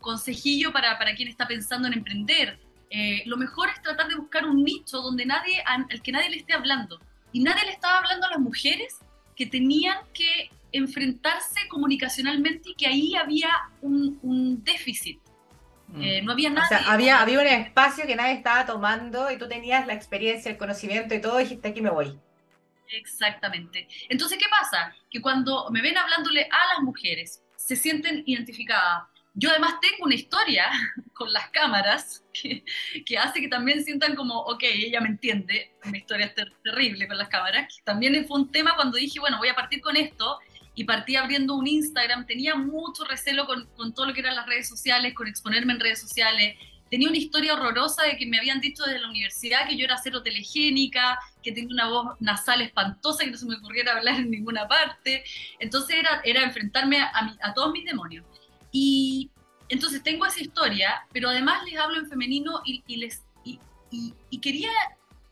consejillo 0.00 0.72
para, 0.72 0.98
para, 0.98 1.14
quien 1.14 1.28
está 1.28 1.46
pensando 1.46 1.88
en 1.88 1.94
emprender. 1.94 2.58
Eh, 2.90 3.22
lo 3.26 3.36
mejor 3.36 3.68
es 3.68 3.80
tratar 3.82 4.08
de 4.08 4.16
buscar 4.16 4.46
un 4.46 4.64
nicho 4.64 5.00
donde 5.00 5.26
nadie, 5.26 5.62
al 5.64 6.02
que 6.02 6.12
nadie 6.12 6.30
le 6.30 6.36
esté 6.36 6.54
hablando. 6.54 7.00
Y 7.32 7.40
nadie 7.40 7.64
le 7.64 7.72
estaba 7.72 7.98
hablando 7.98 8.26
a 8.26 8.30
las 8.30 8.38
mujeres 8.38 8.98
que 9.36 9.46
tenían 9.46 9.98
que 10.12 10.50
enfrentarse 10.72 11.68
comunicacionalmente 11.68 12.70
y 12.70 12.74
que 12.74 12.86
ahí 12.86 13.14
había 13.14 13.50
un, 13.80 14.18
un 14.22 14.62
déficit. 14.64 15.18
Mm. 15.88 16.02
Eh, 16.02 16.22
no 16.22 16.32
había 16.32 16.50
nada. 16.50 16.66
O 16.66 16.68
sea, 16.68 16.92
había, 16.92 17.20
había 17.20 17.40
un 17.40 17.46
espacio 17.46 18.06
que 18.06 18.16
nadie 18.16 18.34
estaba 18.34 18.66
tomando 18.66 19.30
y 19.30 19.38
tú 19.38 19.48
tenías 19.48 19.86
la 19.86 19.94
experiencia, 19.94 20.50
el 20.50 20.58
conocimiento 20.58 21.14
y 21.14 21.20
todo, 21.20 21.40
y 21.40 21.44
dijiste 21.44 21.68
aquí 21.68 21.80
me 21.80 21.90
voy. 21.90 22.18
Exactamente. 22.90 23.86
Entonces, 24.08 24.38
¿qué 24.38 24.46
pasa? 24.50 24.94
Que 25.10 25.20
cuando 25.20 25.68
me 25.70 25.82
ven 25.82 25.96
hablándole 25.96 26.44
a 26.44 26.74
las 26.74 26.82
mujeres, 26.82 27.42
se 27.56 27.76
sienten 27.76 28.22
identificadas. 28.26 29.04
Yo 29.40 29.50
además 29.50 29.74
tengo 29.80 30.04
una 30.04 30.16
historia 30.16 30.68
con 31.14 31.32
las 31.32 31.48
cámaras 31.50 32.24
que, 32.32 32.64
que 33.06 33.18
hace 33.18 33.40
que 33.40 33.46
también 33.46 33.84
sientan 33.84 34.16
como, 34.16 34.40
ok, 34.40 34.64
ella 34.64 35.00
me 35.00 35.08
entiende, 35.08 35.76
una 35.84 35.96
historia 35.96 36.34
terrible 36.34 37.06
con 37.06 37.16
las 37.16 37.28
cámaras, 37.28 37.72
que 37.72 37.82
también 37.84 38.26
fue 38.26 38.40
un 38.40 38.50
tema 38.50 38.74
cuando 38.74 38.98
dije, 38.98 39.20
bueno, 39.20 39.38
voy 39.38 39.48
a 39.48 39.54
partir 39.54 39.80
con 39.80 39.96
esto, 39.96 40.40
y 40.74 40.84
partí 40.84 41.14
abriendo 41.14 41.54
un 41.54 41.66
Instagram, 41.68 42.26
tenía 42.26 42.56
mucho 42.56 43.04
recelo 43.04 43.46
con, 43.46 43.66
con, 43.76 43.94
todo 43.94 44.06
lo 44.06 44.14
que 44.14 44.20
eran 44.20 44.34
las 44.34 44.46
redes 44.46 44.68
sociales, 44.68 45.14
con 45.14 45.26
exponerme 45.26 45.72
en 45.72 45.80
redes 45.80 46.00
sociales. 46.00 46.56
Tenía 46.88 47.08
una 47.08 47.18
historia 47.18 47.54
horrorosa 47.54 48.04
de 48.04 48.16
que 48.16 48.26
me 48.26 48.38
habían 48.38 48.60
dicho 48.60 48.84
desde 48.84 49.00
la 49.00 49.08
universidad 49.08 49.66
que 49.68 49.76
yo 49.76 49.84
era 49.84 49.96
cero 49.96 50.22
telegénica, 50.22 51.18
que 51.42 51.50
tenía 51.50 51.74
una 51.74 51.88
voz 51.88 52.16
nasal 52.20 52.60
espantosa, 52.60 53.24
que 53.24 53.32
no 53.32 53.36
se 53.36 53.46
me 53.46 53.56
ocurriera 53.56 53.96
hablar 53.96 54.20
en 54.20 54.30
ninguna 54.30 54.68
parte. 54.68 55.24
Entonces 55.58 55.96
era, 55.96 56.20
era 56.24 56.44
enfrentarme 56.44 57.00
a, 57.00 57.36
a 57.42 57.54
todos 57.54 57.72
mis 57.72 57.84
demonios. 57.84 58.24
Y 58.72 59.30
entonces 59.68 60.02
tengo 60.02 60.26
esa 60.26 60.40
historia, 60.40 61.06
pero 61.12 61.28
además 61.28 61.62
les 61.64 61.78
hablo 61.78 61.98
en 61.98 62.08
femenino 62.08 62.62
y, 62.64 62.82
y 62.86 62.96
les, 62.96 63.24
y, 63.44 63.58
y 63.90 64.38
quería 64.40 64.70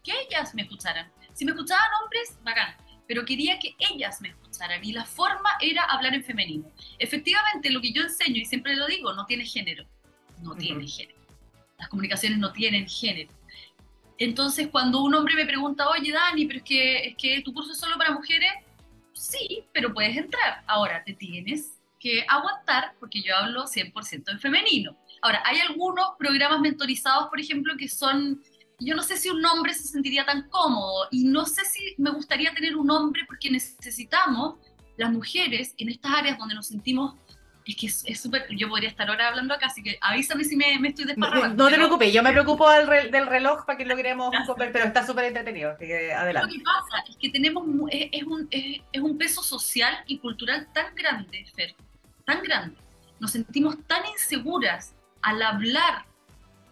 que 0.02 0.12
ellas 0.28 0.54
me 0.54 0.62
escucharan. 0.62 1.10
Si 1.34 1.44
me 1.44 1.52
escuchaban 1.52 1.88
hombres, 2.02 2.38
bacán 2.42 2.76
pero 3.06 3.24
quería 3.24 3.58
que 3.58 3.76
ellas 3.78 4.20
me 4.20 4.28
escucharan 4.28 4.84
y 4.84 4.92
la 4.92 5.04
forma 5.04 5.50
era 5.60 5.84
hablar 5.84 6.14
en 6.14 6.24
femenino. 6.24 6.70
Efectivamente, 6.98 7.70
lo 7.70 7.80
que 7.80 7.92
yo 7.92 8.02
enseño, 8.02 8.40
y 8.40 8.44
siempre 8.44 8.74
lo 8.74 8.86
digo, 8.86 9.12
no 9.12 9.26
tiene 9.26 9.44
género, 9.44 9.84
no 10.42 10.54
tiene 10.54 10.86
género. 10.86 11.18
Las 11.78 11.88
comunicaciones 11.88 12.38
no 12.38 12.52
tienen 12.52 12.88
género. 12.88 13.30
Entonces, 14.18 14.68
cuando 14.68 15.02
un 15.02 15.14
hombre 15.14 15.34
me 15.34 15.46
pregunta, 15.46 15.88
oye, 15.88 16.10
Dani, 16.10 16.46
pero 16.46 16.58
es 16.58 16.64
que, 16.64 17.06
es 17.08 17.16
que 17.16 17.42
tu 17.42 17.52
curso 17.52 17.72
es 17.72 17.78
solo 17.78 17.96
para 17.96 18.12
mujeres, 18.12 18.50
sí, 19.12 19.64
pero 19.72 19.92
puedes 19.92 20.16
entrar. 20.16 20.64
Ahora, 20.66 21.04
te 21.04 21.12
tienes 21.12 21.75
que 21.98 22.24
aguantar 22.28 22.94
porque 23.00 23.22
yo 23.22 23.36
hablo 23.36 23.64
100% 23.64 24.30
en 24.30 24.40
femenino. 24.40 24.96
Ahora, 25.22 25.42
hay 25.44 25.60
algunos 25.60 26.10
programas 26.18 26.60
mentorizados, 26.60 27.28
por 27.28 27.40
ejemplo, 27.40 27.74
que 27.76 27.88
son 27.88 28.42
yo 28.78 28.94
no 28.94 29.02
sé 29.02 29.16
si 29.16 29.30
un 29.30 29.44
hombre 29.44 29.72
se 29.72 29.84
sentiría 29.84 30.26
tan 30.26 30.48
cómodo 30.48 31.08
y 31.10 31.24
no 31.24 31.46
sé 31.46 31.64
si 31.64 31.94
me 31.98 32.10
gustaría 32.10 32.52
tener 32.52 32.76
un 32.76 32.90
hombre 32.90 33.22
porque 33.26 33.50
necesitamos 33.50 34.56
las 34.96 35.10
mujeres 35.10 35.74
en 35.78 35.88
estas 35.88 36.12
áreas 36.12 36.38
donde 36.38 36.54
nos 36.54 36.66
sentimos 36.66 37.14
es 37.66 37.76
que 37.76 37.86
es 38.12 38.20
súper, 38.20 38.46
yo 38.50 38.68
podría 38.68 38.88
estar 38.88 39.08
ahora 39.08 39.28
hablando 39.28 39.52
acá, 39.52 39.66
así 39.66 39.82
que 39.82 39.98
avísame 40.00 40.44
si 40.44 40.56
me, 40.56 40.78
me 40.78 40.88
estoy 40.88 41.04
desparramando. 41.04 41.64
No, 41.64 41.64
no 41.64 41.70
te 41.70 41.76
preocupes, 41.76 42.12
yo 42.12 42.22
me 42.22 42.30
preocupo 42.30 42.70
del, 42.70 43.10
del 43.10 43.26
reloj 43.26 43.64
para 43.66 43.76
que 43.76 43.84
logremos 43.84 44.32
pero 44.56 44.84
está 44.84 45.04
súper 45.04 45.24
entretenido, 45.24 45.72
así 45.72 45.86
que 45.86 46.12
adelante. 46.12 46.52
Lo 46.52 46.58
que 46.58 46.64
pasa 46.64 47.04
es 47.08 47.16
que 47.16 47.30
tenemos, 47.30 47.66
es, 47.90 48.22
un, 48.22 48.46
es, 48.50 48.80
es, 48.92 49.00
un 49.00 49.18
peso 49.18 49.42
social 49.42 49.92
y 50.06 50.18
cultural 50.18 50.68
tan 50.72 50.94
grande, 50.94 51.44
Fer, 51.56 51.74
tan 52.24 52.40
grande. 52.42 52.76
Nos 53.18 53.32
sentimos 53.32 53.76
tan 53.86 54.06
inseguras 54.06 54.94
al 55.22 55.42
hablar 55.42 56.04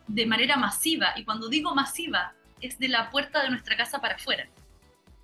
de 0.06 0.26
manera 0.26 0.56
masiva, 0.56 1.12
y 1.16 1.24
cuando 1.24 1.48
digo 1.48 1.74
masiva, 1.74 2.34
es 2.60 2.78
de 2.78 2.88
la 2.88 3.10
puerta 3.10 3.42
de 3.42 3.50
nuestra 3.50 3.76
casa 3.76 4.00
para 4.00 4.14
afuera. 4.14 4.46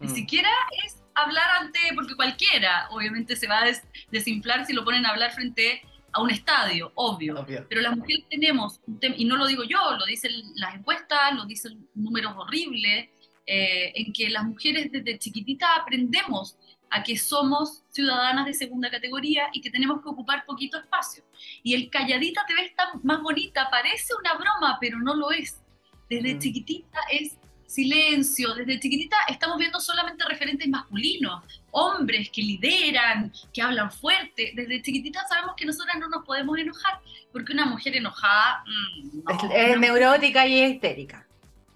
Ni 0.01 0.09
mm. 0.09 0.15
siquiera 0.15 0.51
es 0.85 1.00
hablar 1.23 1.47
ante, 1.61 1.79
porque 1.95 2.15
cualquiera 2.15 2.89
obviamente 2.91 3.37
se 3.37 3.47
va 3.47 3.61
a 3.61 3.73
desinflar 4.11 4.67
si 4.67 4.73
lo 4.73 4.85
ponen 4.85 5.07
a 5.07 5.11
hablar 5.11 5.33
frente 5.33 5.83
a 6.13 6.21
un 6.21 6.31
estadio, 6.31 6.93
obvio. 6.95 7.47
Pero 7.69 7.81
las 7.81 7.97
mujeres 7.97 8.25
tenemos, 8.29 8.81
y 9.17 9.25
no 9.25 9.37
lo 9.37 9.47
digo 9.47 9.63
yo, 9.65 9.79
lo 9.97 10.05
dicen 10.07 10.33
las 10.57 10.75
encuestas, 10.75 11.35
lo 11.35 11.45
dicen 11.45 11.89
números 11.95 12.35
horribles, 12.37 13.09
eh, 13.47 13.93
en 13.95 14.13
que 14.13 14.29
las 14.31 14.45
mujeres 14.45 14.93
desde 14.93 15.19
chiquitita 15.19 15.75
aprendemos 15.77 16.57
a 16.91 17.03
que 17.03 17.17
somos 17.17 17.85
ciudadanas 17.91 18.47
de 18.47 18.55
segunda 18.55 18.91
categoría 18.91 19.49
y 19.53 19.61
que 19.61 19.71
tenemos 19.71 20.03
que 20.03 20.09
ocupar 20.09 20.45
poquito 20.45 20.79
espacio. 20.79 21.25
Y 21.63 21.75
el 21.75 21.89
calladita 21.89 22.45
te 22.47 22.55
ves 22.55 22.75
tan 22.75 23.01
más 23.03 23.23
bonita, 23.23 23.69
parece 23.71 24.13
una 24.19 24.35
broma, 24.35 24.79
pero 24.81 24.99
no 24.99 25.15
lo 25.15 25.31
es. 25.31 25.61
Desde 26.09 26.35
mm. 26.35 26.39
chiquitita 26.41 26.99
es 27.11 27.39
silencio. 27.71 28.55
Desde 28.55 28.81
chiquitita 28.81 29.17
estamos 29.29 29.57
viendo 29.57 29.79
solamente 29.79 30.25
referentes 30.25 30.69
masculinos, 30.69 31.43
hombres 31.71 32.29
que 32.31 32.43
lideran, 32.43 33.33
que 33.53 33.63
hablan 33.63 33.93
fuerte. 33.93 34.53
Desde 34.57 34.83
chiquitita 34.83 35.25
sabemos 35.29 35.55
que 35.57 35.65
nosotras 35.65 35.97
no 36.01 36.09
nos 36.09 36.25
podemos 36.25 36.59
enojar, 36.59 37.01
porque 37.33 37.53
una 37.53 37.67
mujer 37.67 37.97
enojada 37.97 38.65
mm, 38.67 39.53
es, 39.55 39.79
neurótica 39.79 40.47
y 40.47 40.65
histérica. 40.65 41.25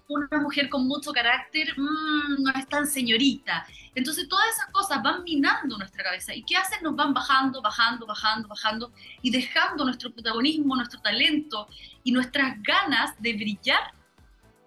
Una 0.07 0.39
mujer 0.39 0.69
con 0.69 0.85
mucho 0.85 1.11
carácter 1.13 1.73
mm, 1.77 2.43
no 2.43 2.51
es 2.51 2.67
tan 2.67 2.85
señorita. 2.85 3.65
Entonces 3.95 4.27
todas 4.27 4.47
esas 4.49 4.67
cosas 4.71 5.01
van 5.01 5.23
minando 5.23 5.77
nuestra 5.77 6.03
cabeza. 6.03 6.35
¿Y 6.35 6.43
qué 6.43 6.57
hacen? 6.57 6.83
Nos 6.83 6.97
van 6.97 7.13
bajando, 7.13 7.61
bajando, 7.61 8.05
bajando, 8.05 8.49
bajando 8.49 8.91
y 9.21 9.31
dejando 9.31 9.85
nuestro 9.85 10.11
protagonismo, 10.11 10.75
nuestro 10.75 10.99
talento 10.99 11.69
y 12.03 12.11
nuestras 12.11 12.61
ganas 12.61 13.19
de 13.21 13.33
brillar 13.33 13.93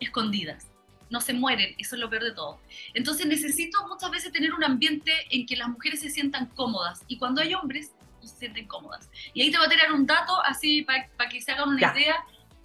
escondidas 0.00 0.67
no 1.10 1.20
se 1.20 1.32
mueren, 1.32 1.74
eso 1.78 1.96
es 1.96 2.00
lo 2.00 2.10
peor 2.10 2.24
de 2.24 2.32
todo. 2.32 2.60
Entonces 2.94 3.26
necesito 3.26 3.86
muchas 3.88 4.10
veces 4.10 4.32
tener 4.32 4.52
un 4.52 4.64
ambiente 4.64 5.12
en 5.30 5.46
que 5.46 5.56
las 5.56 5.68
mujeres 5.68 6.00
se 6.00 6.10
sientan 6.10 6.46
cómodas 6.46 7.04
y 7.08 7.18
cuando 7.18 7.40
hay 7.40 7.54
hombres 7.54 7.92
se 8.22 8.36
sienten 8.36 8.66
cómodas. 8.66 9.10
Y 9.32 9.42
ahí 9.42 9.50
te 9.50 9.58
voy 9.58 9.66
a 9.66 9.70
tirar 9.70 9.92
un 9.92 10.06
dato 10.06 10.42
así 10.44 10.82
para 10.82 11.28
que 11.28 11.40
se 11.40 11.52
hagan 11.52 11.70
una 11.70 11.92
idea, 11.92 12.16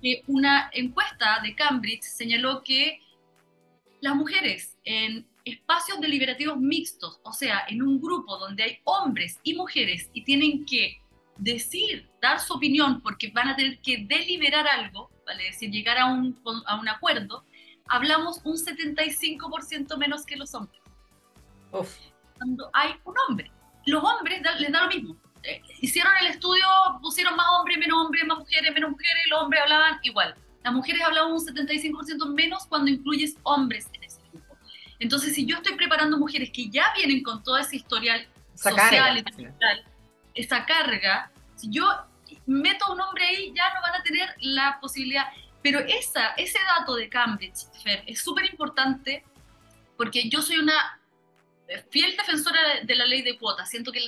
que 0.02 0.24
una 0.28 0.70
encuesta 0.74 1.40
de 1.42 1.56
Cambridge 1.56 2.04
señaló 2.04 2.64
que 2.64 3.00
las 4.02 4.16
mujeres 4.16 4.78
en 4.84 5.26
espacios 5.46 6.00
deliberativos 6.02 6.58
mixtos, 6.58 7.20
o 7.24 7.34
sea, 7.34 7.64
en 7.68 7.82
un 7.82 8.02
grupo 8.02 8.38
donde 8.38 8.64
hay 8.64 8.80
hombres 8.84 9.40
y 9.44 9.56
mujeres 9.56 10.10
y 10.14 10.24
tienen 10.24 10.66
que 10.66 11.02
decir, 11.38 12.10
dar 12.22 12.40
su 12.40 12.54
opinión 12.54 13.02
porque 13.02 13.32
van 13.32 13.50
a 13.50 13.56
tener 13.56 13.80
que 13.80 14.06
deliberar 14.06 14.68
algo, 14.68 15.10
¿vale? 15.26 15.48
es 15.48 15.56
decir, 15.56 15.72
llegar 15.72 15.98
a 15.98 16.06
un, 16.06 16.40
a 16.66 16.80
un 16.80 16.88
acuerdo, 16.88 17.46
hablamos 17.88 18.42
un 18.44 18.56
75% 18.56 19.98
menos 19.98 20.26
que 20.26 20.36
los 20.36 20.54
hombres. 20.54 20.82
Cuando 22.38 22.70
hay 22.74 22.96
un 23.04 23.16
hombre. 23.28 23.52
Los 23.86 24.04
hombres 24.04 24.42
les 24.60 24.72
da 24.72 24.84
lo 24.84 24.88
mismo. 24.88 25.18
Eh, 25.44 25.62
hicieron 25.82 26.14
el 26.22 26.28
estudio, 26.28 26.66
pusieron 27.02 27.36
más 27.36 27.46
hombres, 27.60 27.78
menos 27.78 27.98
hombres, 28.06 28.26
más 28.26 28.40
mujeres, 28.40 28.74
menos 28.74 28.92
mujeres, 28.92 29.24
y 29.26 29.30
los 29.30 29.42
hombres 29.42 29.62
hablaban 29.62 30.00
igual. 30.04 30.36
Las 30.64 30.74
mujeres 30.74 31.02
hablaban 31.04 31.34
un 31.34 31.40
75% 31.40 32.34
menos 32.34 32.66
cuando 32.68 32.90
incluyes 32.90 33.36
hombres 33.44 33.90
en 33.94 34.04
ese 34.06 34.22
grupo. 34.32 34.56
Entonces, 35.00 35.34
si 35.34 35.46
yo 35.46 35.58
estoy 35.58 35.76
preparando 35.76 36.18
mujeres 36.18 36.50
que 36.52 36.70
ya 36.70 36.86
vienen 36.96 37.22
con 37.22 37.44
todo 37.44 37.58
ese 37.58 37.76
historial 37.76 38.26
social 38.56 39.18
y 39.18 39.22
digital, 39.22 39.84
esa 40.34 40.66
carga, 40.66 41.30
si 41.56 41.70
yo 41.70 41.86
meto 42.46 42.86
a 42.86 42.94
un 42.94 43.02
hombre 43.02 43.26
ahí, 43.26 43.54
ya 43.54 43.74
no 43.74 43.82
van 43.82 44.00
a 44.00 44.04
tener 44.04 44.34
la 44.40 44.80
posibilidad. 44.80 45.26
Pero 45.64 45.80
esa, 45.80 46.34
ese 46.36 46.60
dato 46.78 46.96
de 46.96 47.10
Cambridge, 47.10 47.66
Fer, 47.82 48.04
es 48.06 48.22
súper 48.22 48.46
importante 48.46 49.24
porque 49.98 50.30
yo 50.30 50.42
soy 50.42 50.58
una 50.58 51.00
fiel 51.90 52.16
defensora 52.18 52.60
de, 52.84 52.96
la 52.96 53.06
ley 53.06 53.22
de 53.22 53.38
cuotas. 53.38 53.70
Siento 53.70 53.92
que 53.92 54.02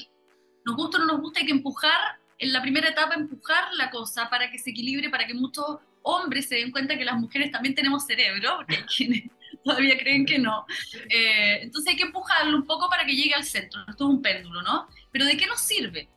nos 0.65 0.75
gusta 0.75 0.97
o 0.97 1.01
no 1.01 1.05
nos 1.07 1.21
gusta, 1.21 1.39
hay 1.39 1.45
que 1.45 1.51
empujar, 1.51 2.19
en 2.37 2.51
la 2.51 2.61
primera 2.61 2.89
etapa, 2.89 3.15
empujar 3.15 3.73
la 3.75 3.89
cosa 3.89 4.29
para 4.29 4.51
que 4.51 4.57
se 4.57 4.71
equilibre, 4.71 5.09
para 5.09 5.25
que 5.25 5.33
muchos 5.33 5.77
hombres 6.01 6.49
se 6.49 6.55
den 6.55 6.71
cuenta 6.71 6.97
que 6.97 7.05
las 7.05 7.15
mujeres 7.15 7.49
también 7.51 7.73
tenemos 7.73 8.05
cerebro, 8.05 8.57
porque 8.57 8.75
hay 8.75 8.83
quienes 8.83 9.23
todavía 9.63 9.97
creen 9.97 10.25
que 10.25 10.37
no. 10.37 10.65
Eh, 11.09 11.59
entonces 11.61 11.91
hay 11.91 11.97
que 11.97 12.03
empujarlo 12.03 12.57
un 12.57 12.65
poco 12.65 12.89
para 12.89 13.05
que 13.05 13.15
llegue 13.15 13.33
al 13.33 13.45
centro. 13.45 13.81
Esto 13.87 14.03
es 14.03 14.09
un 14.09 14.21
péndulo, 14.21 14.61
¿no? 14.61 14.87
Pero 15.11 15.25
¿de 15.25 15.37
qué 15.37 15.45
nos 15.45 15.61
sirve? 15.61 16.09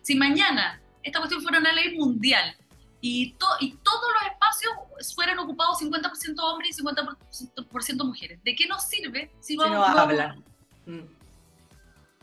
Si 0.00 0.14
mañana 0.14 0.80
esta 1.02 1.18
cuestión 1.18 1.42
fuera 1.42 1.58
una 1.58 1.72
ley 1.72 1.96
mundial 1.96 2.56
y, 3.00 3.34
y 3.60 3.72
todos 3.76 4.04
los 4.14 4.32
espacios 4.32 5.14
fueran 5.14 5.38
ocupados 5.38 5.80
50% 5.80 6.34
hombres 6.40 6.78
y 6.78 6.82
50% 6.82 8.04
mujeres. 8.04 8.42
¿De 8.42 8.54
qué 8.54 8.66
nos 8.66 8.84
sirve 8.84 9.30
si, 9.40 9.56
vamos, 9.56 9.78
no 9.78 9.84
hablan? 9.84 10.44
Mm. 10.86 11.00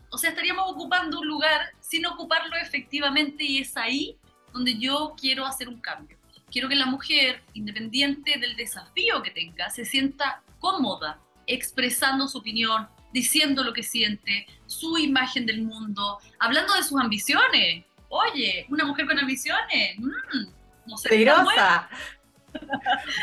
O 0.10 0.18
sea, 0.18 0.30
estaríamos 0.30 0.72
ocupando 0.72 1.20
un 1.20 1.28
lugar 1.28 1.72
sin 1.80 2.06
ocuparlo 2.06 2.56
efectivamente 2.58 3.44
y 3.44 3.60
es 3.60 3.76
ahí 3.78 4.18
donde 4.54 4.78
yo 4.78 5.14
quiero 5.20 5.46
hacer 5.46 5.68
un 5.68 5.80
cambio. 5.80 6.18
Quiero 6.52 6.70
que 6.70 6.76
la 6.76 6.86
mujer, 6.86 7.44
independiente 7.54 8.40
del 8.40 8.56
desafío 8.56 9.22
que 9.22 9.32
tenga, 9.32 9.70
se 9.70 9.84
sienta 9.84 10.42
cómoda 10.60 11.20
expresando 11.48 12.28
su 12.28 12.38
opinión, 12.38 12.88
diciendo 13.12 13.64
lo 13.64 13.74
que 13.74 13.84
siente, 13.84 14.48
su 14.66 14.98
imagen 14.98 15.46
del 15.46 15.62
mundo, 15.64 16.20
hablando 16.40 16.74
de 16.76 16.84
sus 16.84 17.00
ambiciones. 17.00 17.86
Oye, 18.10 18.66
una 18.70 18.86
mujer 18.86 19.06
con 19.08 19.20
ambiciones, 19.20 19.98
mm, 19.98 20.65
no 20.86 20.96
Peligrosa. 21.04 21.90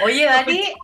Oye, 0.05 0.25
Dani, 0.27 0.75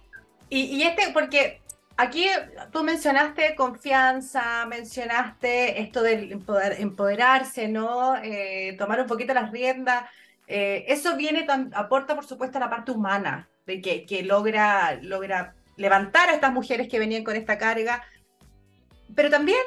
y, 0.50 0.82
este, 0.82 1.10
porque 1.12 1.60
aquí 1.96 2.26
tú 2.72 2.82
mencionaste 2.82 3.54
confianza, 3.54 4.64
mencionaste 4.66 5.80
esto 5.80 6.02
del 6.02 6.42
empoderarse, 6.78 7.68
¿no? 7.68 8.16
Eh, 8.16 8.76
tomar 8.78 9.00
un 9.00 9.06
poquito 9.06 9.34
las 9.34 9.50
riendas. 9.50 10.04
Eh, 10.46 10.86
eso 10.88 11.16
viene, 11.16 11.46
aporta 11.74 12.14
por 12.14 12.26
supuesto 12.26 12.56
a 12.58 12.62
la 12.62 12.70
parte 12.70 12.92
humana, 12.92 13.48
de 13.66 13.82
que, 13.82 14.06
que 14.06 14.22
logra, 14.22 14.98
logra 15.02 15.54
levantar 15.76 16.30
a 16.30 16.34
estas 16.34 16.52
mujeres 16.52 16.88
que 16.88 16.98
venían 16.98 17.24
con 17.24 17.36
esta 17.36 17.58
carga, 17.58 18.02
pero 19.14 19.28
también 19.28 19.60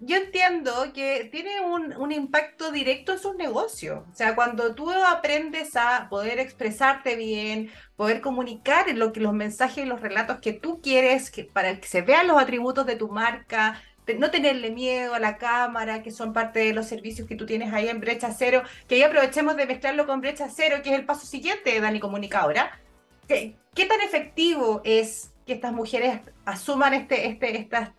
yo 0.00 0.16
entiendo 0.16 0.92
que 0.94 1.28
tiene 1.30 1.60
un, 1.60 1.94
un, 1.96 2.10
impacto 2.10 2.72
directo 2.72 3.12
en 3.12 3.18
sus 3.18 3.36
negocios. 3.36 4.02
O 4.10 4.14
sea, 4.14 4.34
cuando 4.34 4.74
tú 4.74 4.90
aprendes 4.90 5.76
a 5.76 6.08
poder 6.08 6.38
expresarte 6.38 7.16
bien, 7.16 7.70
poder 7.96 8.22
comunicar 8.22 8.90
lo 8.94 9.12
que, 9.12 9.20
los 9.20 9.34
mensajes 9.34 9.84
y 9.84 9.88
los 9.88 10.00
relatos 10.00 10.38
que 10.40 10.54
tú 10.54 10.80
quieres 10.80 11.30
que, 11.30 11.44
para 11.44 11.78
que 11.78 11.86
se 11.86 12.02
vean 12.02 12.28
los 12.28 12.40
atributos 12.40 12.86
de 12.86 12.96
tu 12.96 13.08
marca, 13.08 13.82
no 14.18 14.30
tenerle 14.30 14.70
miedo 14.70 15.14
a 15.14 15.20
la 15.20 15.36
cámara, 15.36 16.02
que 16.02 16.10
son 16.10 16.32
parte 16.32 16.60
de 16.60 16.72
los 16.72 16.86
servicios 16.86 17.28
que 17.28 17.36
tú 17.36 17.46
tienes 17.46 17.72
ahí 17.72 17.88
en 17.88 18.00
Brecha 18.00 18.32
Cero, 18.36 18.62
que 18.88 18.96
ahí 18.96 19.02
aprovechemos 19.02 19.56
de 19.56 19.66
mezclarlo 19.66 20.06
con 20.06 20.20
Brecha 20.20 20.48
Cero, 20.48 20.78
que 20.82 20.90
es 20.90 20.98
el 20.98 21.06
paso 21.06 21.26
siguiente 21.26 21.70
de 21.70 21.80
Dani 21.80 22.00
Comunicadora. 22.00 22.80
¿Qué, 23.28 23.56
qué 23.74 23.86
tan 23.86 24.00
efectivo 24.00 24.80
es 24.84 25.30
que 25.46 25.52
estas 25.52 25.72
mujeres 25.72 26.20
asuman 26.44 26.94
este, 26.94 27.28
este, 27.28 27.56
estas 27.58 27.90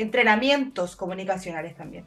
entrenamientos 0.00 0.96
comunicacionales 0.96 1.76
también. 1.76 2.06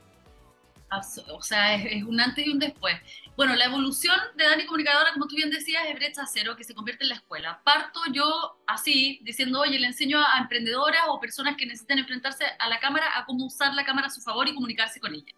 O 1.32 1.42
sea, 1.42 1.74
es, 1.76 2.04
un 2.04 2.20
antes 2.20 2.46
y 2.46 2.50
un 2.50 2.60
después. 2.60 2.96
Bueno, 3.36 3.56
la 3.56 3.66
evolución 3.66 4.16
de 4.36 4.44
Dani 4.44 4.66
Comunicadora, 4.66 5.12
como 5.14 5.28
tú 5.28 5.36
bien 5.36 5.50
decías, 5.50 5.84
es 5.88 5.96
brecha 5.96 6.24
cero, 6.32 6.56
que 6.56 6.64
se 6.64 6.76
convierte 6.76 7.04
en 7.04 7.10
la 7.10 7.16
escuela. 7.16 7.62
Parto 7.64 8.00
yo 8.12 8.60
así, 8.68 9.20
diciendo, 9.24 9.62
oye, 9.62 9.80
le 9.80 9.88
enseño 9.88 10.20
a 10.20 10.38
emprendedoras 10.40 11.02
o 11.08 11.20
personas 11.20 11.56
que 11.58 11.66
necesitan 11.66 11.98
enfrentarse 11.98 12.46
a 12.60 12.70
la 12.70 12.80
cámara 12.80 13.06
a 13.18 13.26
cómo 13.26 13.46
usar 13.46 13.74
la 13.74 13.86
cámara 13.86 14.08
a 14.08 14.12
su 14.12 14.22
favor 14.22 14.48
y 14.48 14.54
comunicarse 14.54 15.00
con 15.00 15.16
ella. 15.16 15.34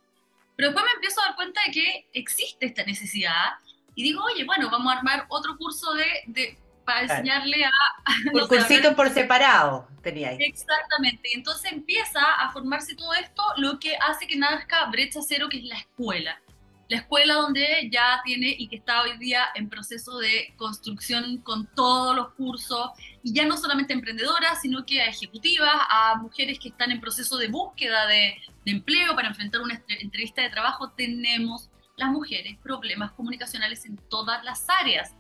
Pero 0.58 0.70
después 0.70 0.86
me 0.86 0.96
empiezo 0.96 1.22
a 1.22 1.28
dar 1.28 1.36
cuenta 1.36 1.62
de 1.66 1.72
que 1.72 2.10
existe 2.14 2.66
esta 2.66 2.84
necesidad 2.84 3.54
y 3.94 4.04
digo, 4.04 4.24
oye, 4.24 4.44
bueno, 4.44 4.70
vamos 4.70 4.92
a 4.92 4.98
armar 4.98 5.26
otro 5.30 5.58
curso 5.58 5.94
de, 5.94 6.06
de 6.28 6.58
para 6.86 7.02
enseñarle 7.02 7.66
a... 7.66 7.72
Por 8.32 8.48
cursito 8.48 8.96
por 8.96 9.10
separado 9.10 9.88
tenía 10.02 10.30
ahí. 10.30 10.38
Exactamente, 10.40 11.30
entonces 11.34 11.72
empieza 11.72 12.22
a 12.22 12.52
formarse 12.52 12.96
todo 12.96 13.14
esto, 13.14 13.44
lo 13.58 13.80
que 13.80 13.98
hace 13.98 14.28
que 14.28 14.38
nazca 14.38 14.86
Brecha 14.86 15.20
Cero, 15.28 15.48
que 15.50 15.58
es 15.58 15.64
la 15.66 15.78
escuela. 15.78 16.40
La 16.88 16.98
escuela 16.98 17.34
donde 17.34 17.90
ya 17.92 18.22
tiene 18.24 18.56
y 18.60 18.68
que 18.68 18.76
está 18.76 19.02
hoy 19.02 19.18
día 19.18 19.46
en 19.56 19.70
proceso 19.70 20.20
de 20.20 20.54
construcción 20.56 21.40
con 21.40 21.66
todos 21.74 22.16
los 22.16 22.34
cursos, 22.34 22.92
y 23.24 23.34
ya 23.34 23.46
no 23.46 23.58
solamente 23.58 23.94
emprendedoras, 23.94 24.62
sino 24.62 24.86
que 24.86 25.02
a 25.02 25.08
ejecutivas, 25.08 25.72
a 25.90 26.16
mujeres 26.22 26.60
que 26.60 26.70
están 26.70 26.92
en 26.92 27.02
proceso 27.02 27.38
de 27.38 27.48
búsqueda 27.48 28.06
de, 28.06 28.38
de 28.66 28.72
empleo 28.72 29.16
para 29.16 29.30
enfrentar 29.30 29.62
una 29.62 29.82
entrevista 29.88 30.44
de 30.44 30.52
trabajo, 30.52 30.92
tenemos 30.92 31.72
las 31.98 32.10
mujeres 32.10 32.58
problemas 32.62 33.14
comunicacionales 33.14 33.86
en 33.86 33.98
todas 34.10 34.44
las 34.44 34.70
áreas, 34.70 35.16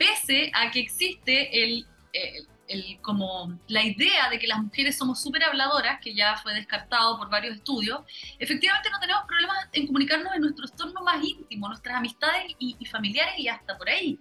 pese 0.00 0.50
a 0.54 0.70
que 0.70 0.80
existe 0.80 1.62
el, 1.62 1.86
el, 2.14 2.98
como 3.02 3.58
la 3.68 3.84
idea 3.84 4.30
de 4.30 4.38
que 4.38 4.46
las 4.46 4.62
mujeres 4.62 4.96
somos 4.96 5.20
súper 5.20 5.44
habladoras, 5.44 6.00
que 6.00 6.14
ya 6.14 6.38
fue 6.38 6.54
descartado 6.54 7.18
por 7.18 7.28
varios 7.28 7.56
estudios, 7.56 8.00
efectivamente 8.38 8.88
no 8.90 8.98
tenemos 8.98 9.24
problemas 9.26 9.68
en 9.74 9.86
comunicarnos 9.86 10.34
en 10.34 10.40
nuestro 10.40 10.64
entorno 10.66 11.02
más 11.02 11.22
íntimo, 11.22 11.68
nuestras 11.68 11.96
amistades 11.96 12.54
y, 12.58 12.76
y 12.78 12.86
familiares 12.86 13.34
y 13.36 13.48
hasta 13.48 13.76
por 13.76 13.90
ahí. 13.90 14.18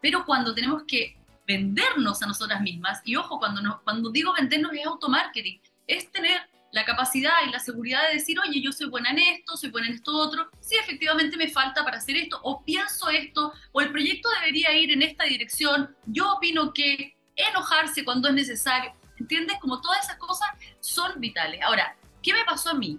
Pero 0.00 0.26
cuando 0.26 0.52
tenemos 0.52 0.82
que 0.82 1.16
vendernos 1.46 2.20
a 2.22 2.26
nosotras 2.26 2.60
mismas, 2.60 3.00
y 3.04 3.14
ojo, 3.14 3.38
cuando, 3.38 3.80
cuando 3.84 4.10
digo 4.10 4.32
vendernos 4.32 4.72
es 4.72 4.84
automarketing, 4.84 5.60
es 5.86 6.10
tener 6.10 6.40
la 6.72 6.84
capacidad 6.84 7.32
y 7.46 7.50
la 7.50 7.58
seguridad 7.58 8.00
de 8.08 8.14
decir, 8.14 8.38
oye, 8.38 8.60
yo 8.60 8.72
soy 8.72 8.88
buena 8.88 9.10
en 9.10 9.18
esto, 9.18 9.56
soy 9.56 9.70
buena 9.70 9.88
en 9.88 9.94
esto 9.94 10.16
otro, 10.16 10.48
sí, 10.60 10.76
efectivamente 10.76 11.36
me 11.36 11.48
falta 11.48 11.84
para 11.84 11.98
hacer 11.98 12.16
esto, 12.16 12.38
o 12.42 12.64
pienso 12.64 13.08
esto, 13.10 13.52
o 13.72 13.80
el 13.80 13.90
proyecto 13.90 14.28
debería 14.40 14.72
ir 14.76 14.92
en 14.92 15.02
esta 15.02 15.24
dirección, 15.24 15.94
yo 16.06 16.34
opino 16.34 16.72
que 16.72 17.16
enojarse 17.36 18.04
cuando 18.04 18.28
es 18.28 18.34
necesario, 18.34 18.92
¿entiendes? 19.18 19.58
Como 19.60 19.80
todas 19.80 20.04
esas 20.04 20.16
cosas 20.16 20.48
son 20.80 21.20
vitales. 21.20 21.60
Ahora, 21.62 21.96
¿qué 22.22 22.32
me 22.32 22.44
pasó 22.44 22.70
a 22.70 22.74
mí? 22.74 22.98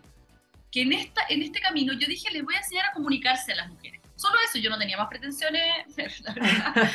Que 0.71 0.81
en, 0.81 0.93
esta, 0.93 1.21
en 1.29 1.41
este 1.41 1.59
camino 1.59 1.93
yo 1.93 2.07
dije, 2.07 2.31
les 2.31 2.43
voy 2.43 2.55
a 2.55 2.59
enseñar 2.59 2.85
a 2.85 2.93
comunicarse 2.93 3.51
a 3.51 3.55
las 3.55 3.69
mujeres. 3.69 4.01
Solo 4.15 4.35
eso, 4.47 4.59
yo 4.59 4.69
no 4.69 4.77
tenía 4.77 4.97
más 4.97 5.07
pretensiones, 5.09 5.61
la 6.21 6.33
verdad. 6.33 6.91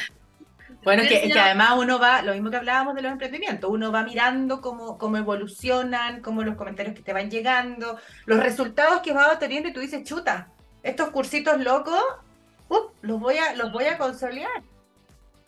Bueno, 0.86 1.02
que, 1.02 1.20
que, 1.32 1.36
además 1.36 1.72
uno 1.78 1.98
va, 1.98 2.22
lo 2.22 2.32
mismo 2.32 2.48
que 2.48 2.58
hablábamos 2.58 2.94
de 2.94 3.02
los 3.02 3.10
emprendimientos, 3.10 3.68
uno 3.68 3.90
va 3.90 4.04
mirando 4.04 4.60
cómo, 4.60 4.96
cómo 4.98 5.16
evolucionan, 5.16 6.22
cómo 6.22 6.44
los 6.44 6.54
comentarios 6.54 6.94
que 6.94 7.02
te 7.02 7.12
van 7.12 7.28
llegando, 7.28 7.98
los 8.24 8.38
resultados 8.38 9.00
que 9.00 9.12
vas 9.12 9.32
obteniendo 9.32 9.68
y 9.68 9.72
tú 9.72 9.80
dices, 9.80 10.04
chuta, 10.04 10.52
estos 10.84 11.10
cursitos 11.10 11.60
locos, 11.60 12.00
los, 13.02 13.18
voy 13.18 13.36
a, 13.36 13.56
los 13.56 13.72
voy 13.72 13.86
a 13.86 13.98
consolidar. 13.98 14.62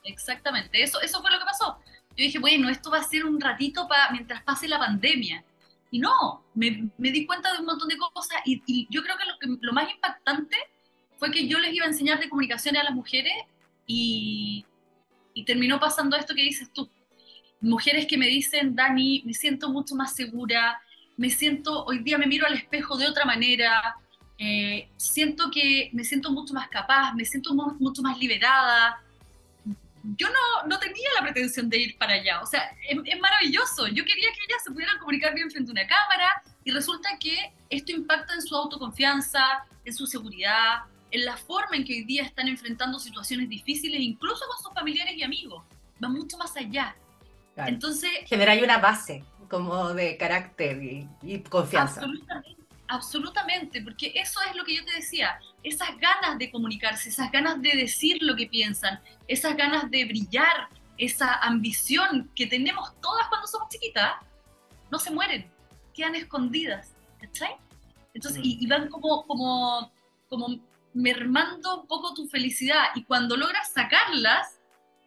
Exactamente, 0.02 0.82
eso, 0.82 1.00
eso 1.02 1.22
fue 1.22 1.30
lo 1.30 1.38
que 1.38 1.44
pasó. 1.44 1.78
Yo 2.16 2.24
dije, 2.24 2.40
bueno, 2.40 2.68
esto 2.68 2.90
va 2.90 2.98
a 2.98 3.04
ser 3.04 3.24
un 3.24 3.40
ratito 3.40 3.86
para 3.86 4.10
mientras 4.10 4.42
pase 4.42 4.66
la 4.66 4.80
pandemia. 4.80 5.44
Y 5.92 6.00
no, 6.00 6.42
me, 6.54 6.90
me, 6.98 7.12
di 7.12 7.24
cuenta 7.26 7.52
de 7.52 7.60
un 7.60 7.66
montón 7.66 7.86
de 7.86 7.96
cosas 7.96 8.40
y, 8.44 8.60
y 8.66 8.88
yo 8.90 9.04
creo 9.04 9.16
que 9.16 9.24
lo, 9.24 9.38
que 9.38 9.64
lo 9.64 9.72
más 9.72 9.88
impactante 9.88 10.56
fue 11.16 11.30
que 11.30 11.46
yo 11.46 11.60
les 11.60 11.72
iba 11.72 11.86
a 11.86 11.90
enseñar 11.90 12.18
de 12.18 12.28
comunicaciones 12.28 12.80
a 12.80 12.84
las 12.86 12.94
mujeres 12.94 13.34
y, 13.86 14.66
y 15.38 15.44
terminó 15.44 15.78
pasando 15.78 16.16
esto 16.16 16.34
que 16.34 16.42
dices 16.42 16.72
tú. 16.72 16.90
Mujeres 17.60 18.06
que 18.06 18.18
me 18.18 18.26
dicen, 18.26 18.74
Dani, 18.74 19.22
me 19.24 19.32
siento 19.32 19.68
mucho 19.68 19.94
más 19.94 20.12
segura, 20.16 20.80
me 21.16 21.30
siento, 21.30 21.84
hoy 21.84 22.00
día 22.00 22.18
me 22.18 22.26
miro 22.26 22.44
al 22.44 22.54
espejo 22.54 22.96
de 22.96 23.06
otra 23.06 23.24
manera, 23.24 23.96
eh, 24.36 24.88
siento 24.96 25.48
que 25.52 25.90
me 25.92 26.02
siento 26.02 26.32
mucho 26.32 26.54
más 26.54 26.68
capaz, 26.68 27.14
me 27.14 27.24
siento 27.24 27.54
mucho 27.54 28.02
más 28.02 28.18
liberada. 28.18 29.00
Yo 30.16 30.26
no, 30.28 30.66
no 30.66 30.78
tenía 30.80 31.08
la 31.16 31.22
pretensión 31.22 31.68
de 31.68 31.78
ir 31.82 31.98
para 31.98 32.14
allá, 32.14 32.40
o 32.42 32.46
sea, 32.46 32.72
es, 32.88 32.98
es 33.04 33.20
maravilloso. 33.20 33.86
Yo 33.86 34.04
quería 34.04 34.32
que 34.32 34.44
ellas 34.48 34.64
se 34.64 34.72
pudieran 34.72 34.98
comunicar 34.98 35.34
bien 35.34 35.50
frente 35.52 35.70
a 35.70 35.72
una 35.72 35.86
cámara 35.86 36.42
y 36.64 36.72
resulta 36.72 37.16
que 37.20 37.52
esto 37.70 37.92
impacta 37.92 38.34
en 38.34 38.42
su 38.42 38.56
autoconfianza, 38.56 39.64
en 39.84 39.94
su 39.94 40.04
seguridad, 40.04 40.82
en 41.10 41.24
la 41.24 41.36
forma 41.36 41.76
en 41.76 41.84
que 41.84 41.94
hoy 41.94 42.04
día 42.04 42.24
están 42.24 42.48
enfrentando 42.48 42.98
situaciones 42.98 43.48
difíciles, 43.48 44.00
incluso 44.00 44.44
con 44.46 44.62
sus 44.62 44.74
familiares 44.74 45.16
y 45.16 45.22
amigos. 45.22 45.64
Va 46.02 46.08
mucho 46.08 46.36
más 46.36 46.56
allá. 46.56 46.96
Entonces... 47.56 48.10
Generar 48.26 48.62
una 48.62 48.78
base 48.78 49.24
como 49.48 49.94
de 49.94 50.16
carácter 50.16 50.80
y, 50.82 51.38
confianza. 51.40 52.02
Absolutamente, 52.02 52.66
absolutamente, 52.86 53.82
porque 53.82 54.12
eso 54.14 54.40
es 54.48 54.54
lo 54.54 54.64
que 54.64 54.76
yo 54.76 54.84
te 54.84 54.92
decía, 54.92 55.40
esas 55.62 55.88
ganas 55.98 56.38
de 56.38 56.50
comunicarse, 56.50 57.08
esas 57.08 57.32
ganas 57.32 57.60
de 57.62 57.70
decir 57.70 58.18
lo 58.20 58.36
que 58.36 58.46
piensan, 58.46 59.00
esas 59.26 59.56
ganas 59.56 59.90
de 59.90 60.04
brillar, 60.04 60.68
esa 60.98 61.34
ambición 61.36 62.30
que 62.34 62.46
tenemos 62.46 62.92
todas 63.00 63.26
cuando 63.28 63.46
somos 63.46 63.68
chiquitas, 63.70 64.16
no 64.90 64.98
se 64.98 65.10
mueren, 65.10 65.50
quedan 65.94 66.14
escondidas, 66.14 66.94
¿cachai? 67.20 67.56
Entonces, 68.14 68.40
y, 68.44 68.62
y, 68.62 68.66
van 68.66 68.88
como, 68.88 69.26
como, 69.26 69.92
como 70.28 70.60
mermando 70.94 71.82
un 71.82 71.86
poco 71.86 72.14
tu 72.14 72.28
felicidad 72.28 72.86
y 72.94 73.04
cuando 73.04 73.36
logras 73.36 73.72
sacarlas 73.72 74.58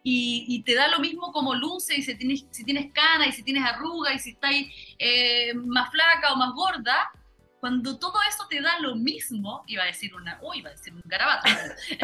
y, 0.03 0.63
te 0.63 0.73
da 0.73 0.87
lo 0.87 0.99
mismo 0.99 1.31
como 1.31 1.53
luce 1.53 1.95
y 1.95 2.01
si 2.01 2.15
tienes, 2.15 2.45
si 2.49 2.63
tienes 2.63 2.91
cana 2.91 3.27
y 3.27 3.31
si 3.31 3.43
tienes 3.43 3.63
arruga 3.63 4.13
y 4.13 4.19
si 4.19 4.31
estás 4.31 4.51
eh, 4.97 5.53
más 5.53 5.91
flaca 5.91 6.33
o 6.33 6.37
más 6.37 6.53
gorda, 6.53 7.11
cuando 7.59 7.99
todo 7.99 8.15
eso 8.27 8.47
te 8.49 8.59
da 8.61 8.79
lo 8.79 8.95
mismo, 8.95 9.63
iba 9.67 9.83
a 9.83 9.85
decir 9.85 10.15
una, 10.15 10.39
uy, 10.41 10.59
iba 10.59 10.69
a 10.69 10.71
decir 10.71 10.93
un 10.93 11.01
garabato. 11.05 11.47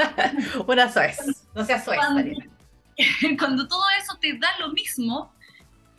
una 0.68 0.92
suez, 0.92 1.18
no 1.56 1.66
seas 1.66 1.84
suez. 1.84 1.98
Cuando, 1.98 2.32
cuando 3.40 3.68
todo 3.68 3.84
eso 4.00 4.16
te 4.22 4.38
da 4.38 4.50
lo 4.60 4.70
mismo, 4.70 5.34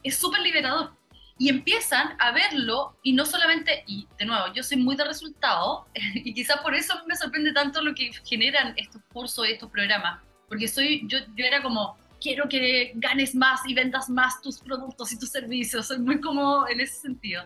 es 0.05 0.17
súper 0.17 0.41
liberador 0.43 0.98
y 1.39 1.49
empiezan 1.49 2.17
a 2.19 2.33
verlo 2.33 2.97
y 3.03 3.13
no 3.13 3.25
solamente, 3.25 3.85
y 3.87 4.09
de 4.19 4.27
nuevo, 4.27 4.53
yo 4.53 4.63
soy 4.63 4.77
muy 4.77 4.97
de 4.97 5.05
resultado 5.05 5.87
y 6.15 6.35
quizás 6.35 6.61
por 6.61 6.75
eso 6.75 6.95
me 7.07 7.17
sorprende 7.17 7.53
tanto 7.53 7.81
lo 7.81 7.95
que 7.95 8.11
generan 8.27 8.75
estos 8.77 9.01
cursos 9.13 9.49
y 9.49 9.53
estos 9.53 9.71
programas, 9.71 10.21
porque 10.49 10.67
soy, 10.67 11.07
yo, 11.07 11.19
yo 11.37 11.45
era 11.45 11.63
como, 11.63 11.97
quiero 12.21 12.49
que 12.49 12.93
ganes 12.97 13.35
más 13.35 13.61
y 13.67 13.75
vendas 13.75 14.09
más 14.09 14.41
tus 14.43 14.59
productos 14.59 15.13
y 15.13 15.19
tus 15.19 15.31
servicios, 15.31 15.87
soy 15.87 15.99
muy 15.99 16.21
como 16.21 16.67
en 16.69 16.81
ese 16.81 17.01
sentido. 17.01 17.45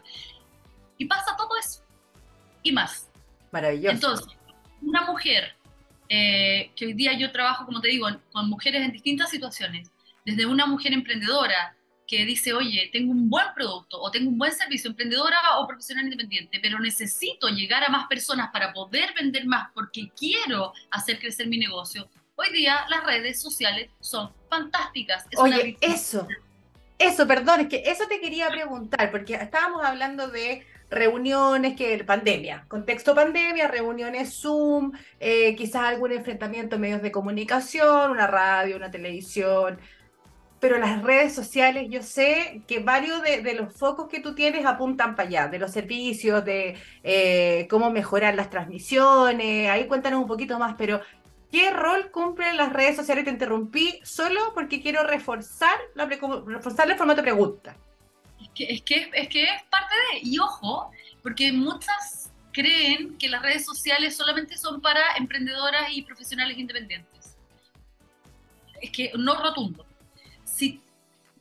Y 0.96 1.04
pasa 1.04 1.36
todo 1.36 1.50
eso 1.58 1.82
y 2.62 2.72
más. 2.72 3.10
Maravilloso. 3.50 3.94
Entonces, 3.94 4.26
una 4.80 5.02
mujer 5.02 5.54
eh, 6.08 6.70
que 6.76 6.86
hoy 6.86 6.94
día 6.94 7.12
yo 7.18 7.32
trabajo, 7.32 7.66
como 7.66 7.80
te 7.80 7.88
digo, 7.88 8.06
con 8.32 8.48
mujeres 8.48 8.82
en 8.82 8.92
distintas 8.92 9.30
situaciones, 9.30 9.90
desde 10.24 10.46
una 10.46 10.66
mujer 10.66 10.92
emprendedora, 10.92 11.76
que 12.12 12.26
dice, 12.26 12.52
oye, 12.52 12.90
tengo 12.92 13.10
un 13.10 13.30
buen 13.30 13.46
producto 13.54 13.98
o 13.98 14.10
tengo 14.10 14.28
un 14.28 14.36
buen 14.36 14.52
servicio, 14.52 14.90
emprendedora 14.90 15.38
o 15.58 15.66
profesional 15.66 16.04
independiente, 16.04 16.58
pero 16.60 16.78
necesito 16.78 17.48
llegar 17.48 17.82
a 17.84 17.88
más 17.88 18.06
personas 18.06 18.50
para 18.52 18.74
poder 18.74 19.14
vender 19.18 19.46
más 19.46 19.70
porque 19.72 20.10
quiero 20.14 20.74
hacer 20.90 21.18
crecer 21.18 21.46
mi 21.46 21.56
negocio. 21.56 22.10
Hoy 22.36 22.52
día 22.52 22.84
las 22.90 23.02
redes 23.04 23.40
sociales 23.40 23.88
son 24.00 24.30
fantásticas. 24.50 25.24
oye, 25.38 25.78
eso, 25.80 26.28
eso, 26.98 27.26
perdón, 27.26 27.60
es 27.62 27.68
que 27.68 27.82
eso 27.86 28.06
te 28.06 28.20
quería 28.20 28.50
preguntar, 28.50 29.10
porque 29.10 29.32
estábamos 29.32 29.82
hablando 29.82 30.28
de 30.28 30.66
reuniones, 30.90 31.74
que 31.76 32.04
pandemia, 32.04 32.66
contexto 32.68 33.14
pandemia, 33.14 33.68
reuniones 33.68 34.38
Zoom, 34.38 34.92
eh, 35.18 35.56
quizás 35.56 35.84
algún 35.84 36.12
enfrentamiento 36.12 36.74
en 36.74 36.82
medios 36.82 37.00
de 37.00 37.10
comunicación, 37.10 38.10
una 38.10 38.26
radio, 38.26 38.76
una 38.76 38.90
televisión, 38.90 39.80
pero 40.62 40.78
las 40.78 41.02
redes 41.02 41.34
sociales, 41.34 41.88
yo 41.90 42.04
sé 42.04 42.62
que 42.68 42.78
varios 42.78 43.20
de, 43.20 43.52
los 43.54 43.74
focos 43.74 44.08
que 44.08 44.20
tú 44.20 44.32
tienes 44.36 44.64
apuntan 44.64 45.16
para 45.16 45.28
allá, 45.28 45.48
de 45.48 45.58
los 45.58 45.72
servicios, 45.72 46.44
de 46.44 46.80
eh, 47.02 47.66
cómo 47.68 47.90
mejorar 47.90 48.36
las 48.36 48.48
transmisiones, 48.48 49.68
ahí 49.68 49.88
cuéntanos 49.88 50.20
un 50.20 50.28
poquito 50.28 50.60
más, 50.60 50.76
pero 50.78 51.00
¿qué 51.50 51.72
rol 51.72 52.12
cumplen 52.12 52.56
las 52.56 52.72
redes 52.72 52.94
sociales? 52.94 53.24
Te 53.24 53.30
interrumpí 53.30 53.98
solo 54.04 54.52
porque 54.54 54.80
quiero 54.80 55.02
reforzar 55.02 55.76
la, 55.96 56.04
reforzar 56.04 56.88
el 56.88 56.96
formato 56.96 57.22
de 57.22 57.32
pregunta. 57.32 57.76
Es 58.40 58.50
que, 58.54 58.64
es 58.72 58.82
que, 58.82 59.10
es 59.14 59.28
que 59.28 59.42
es 59.42 59.62
parte 59.68 59.94
de, 60.12 60.20
y 60.22 60.38
ojo, 60.38 60.92
porque 61.24 61.52
muchas 61.52 62.30
creen 62.52 63.18
que 63.18 63.28
las 63.28 63.42
redes 63.42 63.64
sociales 63.64 64.14
solamente 64.16 64.56
son 64.56 64.80
para 64.80 65.16
emprendedoras 65.18 65.90
y 65.90 66.02
profesionales 66.02 66.56
independientes. 66.56 67.36
Es 68.80 68.90
que 68.92 69.10
no 69.18 69.34
rotundo 69.42 69.86
si 70.62 70.80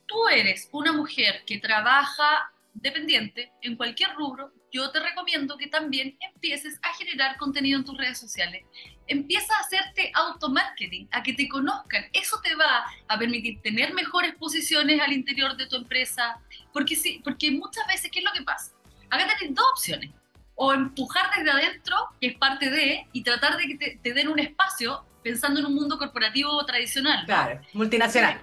tú 0.06 0.16
eres 0.28 0.68
una 0.72 0.92
mujer 0.92 1.44
que 1.46 1.58
trabaja 1.58 2.50
dependiente 2.74 3.52
en 3.60 3.76
cualquier 3.76 4.12
rubro, 4.16 4.50
yo 4.72 4.90
te 4.90 4.98
recomiendo 4.98 5.56
que 5.56 5.68
también 5.68 6.16
empieces 6.18 6.80
a 6.82 6.92
generar 6.94 7.36
contenido 7.36 7.78
en 7.78 7.84
tus 7.84 7.96
redes 7.96 8.18
sociales. 8.18 8.64
Empieza 9.06 9.54
a 9.54 9.60
hacerte 9.60 10.10
automarketing, 10.12 11.08
a 11.12 11.22
que 11.22 11.34
te 11.34 11.48
conozcan. 11.48 12.04
Eso 12.12 12.40
te 12.42 12.56
va 12.56 12.84
a 13.06 13.16
permitir 13.16 13.60
tener 13.62 13.94
mejores 13.94 14.34
posiciones 14.34 15.00
al 15.00 15.12
interior 15.12 15.56
de 15.56 15.66
tu 15.66 15.76
empresa. 15.76 16.40
Porque, 16.72 16.96
sí, 16.96 17.20
porque 17.22 17.52
muchas 17.52 17.86
veces, 17.86 18.10
¿qué 18.10 18.18
es 18.18 18.24
lo 18.24 18.32
que 18.32 18.42
pasa? 18.42 18.72
Acá 19.08 19.28
tenés 19.38 19.54
dos 19.54 19.66
opciones. 19.70 20.10
O 20.56 20.72
empujar 20.72 21.30
desde 21.36 21.50
adentro, 21.50 21.96
que 22.20 22.26
es 22.28 22.36
parte 22.38 22.70
de, 22.70 23.06
y 23.12 23.22
tratar 23.22 23.56
de 23.56 23.66
que 23.68 23.76
te, 23.76 24.00
te 24.02 24.14
den 24.14 24.26
un 24.26 24.40
espacio 24.40 25.04
pensando 25.22 25.60
en 25.60 25.66
un 25.66 25.74
mundo 25.76 25.96
corporativo 25.96 26.64
tradicional. 26.66 27.24
Claro, 27.24 27.60
multinacional 27.72 28.42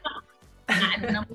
una 1.08 1.27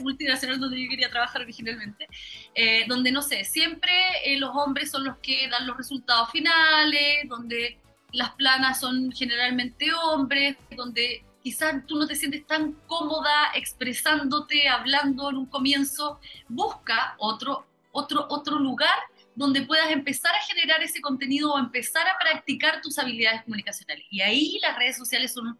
multinacional 0.00 0.60
donde 0.60 0.82
yo 0.82 0.88
quería 0.88 1.10
trabajar 1.10 1.42
originalmente, 1.42 2.08
eh, 2.54 2.84
donde 2.88 3.12
no 3.12 3.22
sé, 3.22 3.44
siempre 3.44 3.92
eh, 4.24 4.38
los 4.38 4.50
hombres 4.54 4.90
son 4.90 5.04
los 5.04 5.18
que 5.18 5.48
dan 5.48 5.66
los 5.66 5.76
resultados 5.76 6.30
finales, 6.30 7.28
donde 7.28 7.78
las 8.12 8.30
planas 8.32 8.80
son 8.80 9.12
generalmente 9.12 9.92
hombres, 9.92 10.56
donde 10.76 11.24
quizás 11.42 11.86
tú 11.86 11.96
no 11.96 12.06
te 12.06 12.16
sientes 12.16 12.46
tan 12.46 12.72
cómoda 12.86 13.52
expresándote, 13.54 14.68
hablando 14.68 15.30
en 15.30 15.36
un 15.36 15.46
comienzo, 15.46 16.20
busca 16.48 17.14
otro, 17.18 17.66
otro, 17.92 18.26
otro 18.28 18.58
lugar 18.58 18.98
donde 19.34 19.62
puedas 19.62 19.90
empezar 19.90 20.34
a 20.34 20.42
generar 20.42 20.82
ese 20.82 21.00
contenido 21.00 21.52
o 21.52 21.58
empezar 21.58 22.08
a 22.08 22.18
practicar 22.18 22.80
tus 22.80 22.98
habilidades 22.98 23.42
comunicacionales. 23.44 24.06
Y 24.10 24.22
ahí 24.22 24.58
las 24.62 24.76
redes 24.78 24.96
sociales 24.96 25.32
son, 25.34 25.58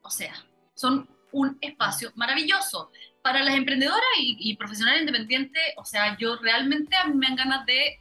o 0.00 0.10
sea, 0.10 0.34
son 0.74 1.06
un 1.34 1.58
espacio 1.60 2.12
maravilloso. 2.14 2.90
Para 3.22 3.42
las 3.42 3.54
emprendedoras 3.54 4.02
y, 4.18 4.54
profesionales 4.56 5.00
independientes, 5.00 5.62
o 5.76 5.84
sea, 5.84 6.16
yo 6.18 6.36
realmente 6.36 6.94
a 6.96 7.06
mí 7.06 7.14
me 7.14 7.26
dan 7.26 7.36
ganas 7.36 7.66
de 7.66 7.98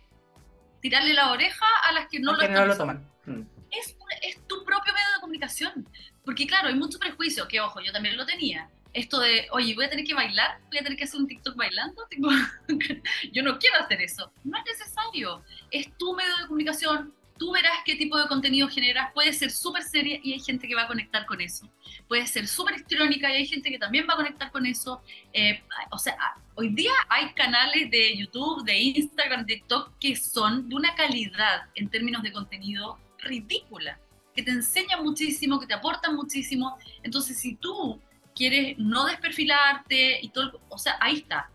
tirarle 0.81 1.13
la 1.13 1.31
oreja 1.31 1.65
a 1.87 1.93
las 1.93 2.07
que 2.09 2.19
no, 2.19 2.33
lo, 2.33 2.77
toman. 2.77 3.09
Mm. 3.25 3.41
Es, 3.71 3.95
es 4.21 4.47
tu 4.47 4.63
propio 4.65 4.93
medio 4.93 5.13
de 5.15 5.21
comunicación. 5.21 5.87
Porque 6.25 6.45
claro, 6.45 6.67
hay 6.67 6.75
mucho 6.75 6.99
prejuicio, 6.99 7.47
que 7.47 7.61
ojo, 7.61 7.79
yo 7.81 7.91
también 7.91 8.17
lo 8.17 8.25
tenía 8.25 8.69
esto 8.93 9.19
de, 9.19 9.47
oye, 9.51 9.73
voy 9.75 9.85
a 9.85 9.89
tener 9.89 10.05
que 10.05 10.13
bailar, 10.13 10.59
voy 10.69 10.77
a 10.77 10.83
tener 10.83 10.97
que 10.97 11.03
hacer 11.03 11.19
un 11.19 11.27
TikTok 11.27 11.55
bailando, 11.55 12.07
yo 13.33 13.43
no 13.43 13.57
quiero 13.57 13.79
hacer 13.79 14.01
eso. 14.01 14.31
No 14.43 14.57
es 14.57 14.63
necesario. 14.65 15.43
Es 15.71 15.95
tu 15.97 16.15
medio 16.15 16.37
de 16.37 16.47
comunicación, 16.47 17.13
tú 17.37 17.51
verás 17.51 17.77
qué 17.85 17.95
tipo 17.95 18.17
de 18.17 18.27
contenido 18.27 18.67
generas. 18.67 19.11
Puede 19.13 19.33
ser 19.33 19.51
súper 19.51 19.83
seria 19.83 20.19
y 20.23 20.33
hay 20.33 20.39
gente 20.39 20.67
que 20.67 20.75
va 20.75 20.83
a 20.83 20.87
conectar 20.87 21.25
con 21.25 21.41
eso. 21.41 21.69
Puede 22.07 22.25
ser 22.27 22.47
súper 22.47 22.75
histriónica 22.75 23.29
y 23.31 23.37
hay 23.37 23.47
gente 23.47 23.69
que 23.69 23.79
también 23.79 24.05
va 24.07 24.13
a 24.13 24.17
conectar 24.17 24.51
con 24.51 24.65
eso. 24.65 25.01
Eh, 25.33 25.61
o 25.91 25.97
sea, 25.97 26.15
hoy 26.55 26.69
día 26.69 26.93
hay 27.09 27.33
canales 27.33 27.89
de 27.89 28.17
YouTube, 28.17 28.63
de 28.63 28.79
Instagram, 28.79 29.45
de 29.45 29.55
TikTok 29.55 29.97
que 29.99 30.15
son 30.15 30.69
de 30.69 30.75
una 30.75 30.95
calidad 30.95 31.63
en 31.75 31.89
términos 31.89 32.23
de 32.23 32.31
contenido 32.31 32.99
ridícula, 33.19 33.99
que 34.35 34.43
te 34.43 34.51
enseñan 34.51 35.03
muchísimo, 35.03 35.59
que 35.59 35.67
te 35.67 35.73
aportan 35.73 36.15
muchísimo. 36.15 36.77
Entonces, 37.03 37.39
si 37.39 37.55
tú 37.55 37.99
quieres 38.35 38.77
no 38.77 39.05
desperfilarte 39.05 40.19
y 40.21 40.29
todo, 40.29 40.59
o 40.69 40.77
sea, 40.77 40.97
ahí 40.99 41.17
está. 41.17 41.49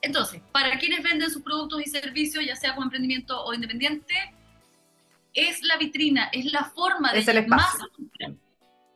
Entonces, 0.00 0.40
para 0.52 0.78
quienes 0.78 1.02
venden 1.02 1.30
sus 1.30 1.42
productos 1.42 1.82
y 1.84 1.90
servicios, 1.90 2.44
ya 2.44 2.56
sea 2.56 2.74
como 2.74 2.84
emprendimiento 2.84 3.44
o 3.44 3.52
independiente, 3.52 4.14
es 5.34 5.62
la 5.62 5.76
vitrina, 5.76 6.28
es 6.32 6.52
la 6.52 6.64
forma 6.64 7.12
de 7.12 7.20
es 7.20 7.28
el 7.28 7.46
más 7.46 7.78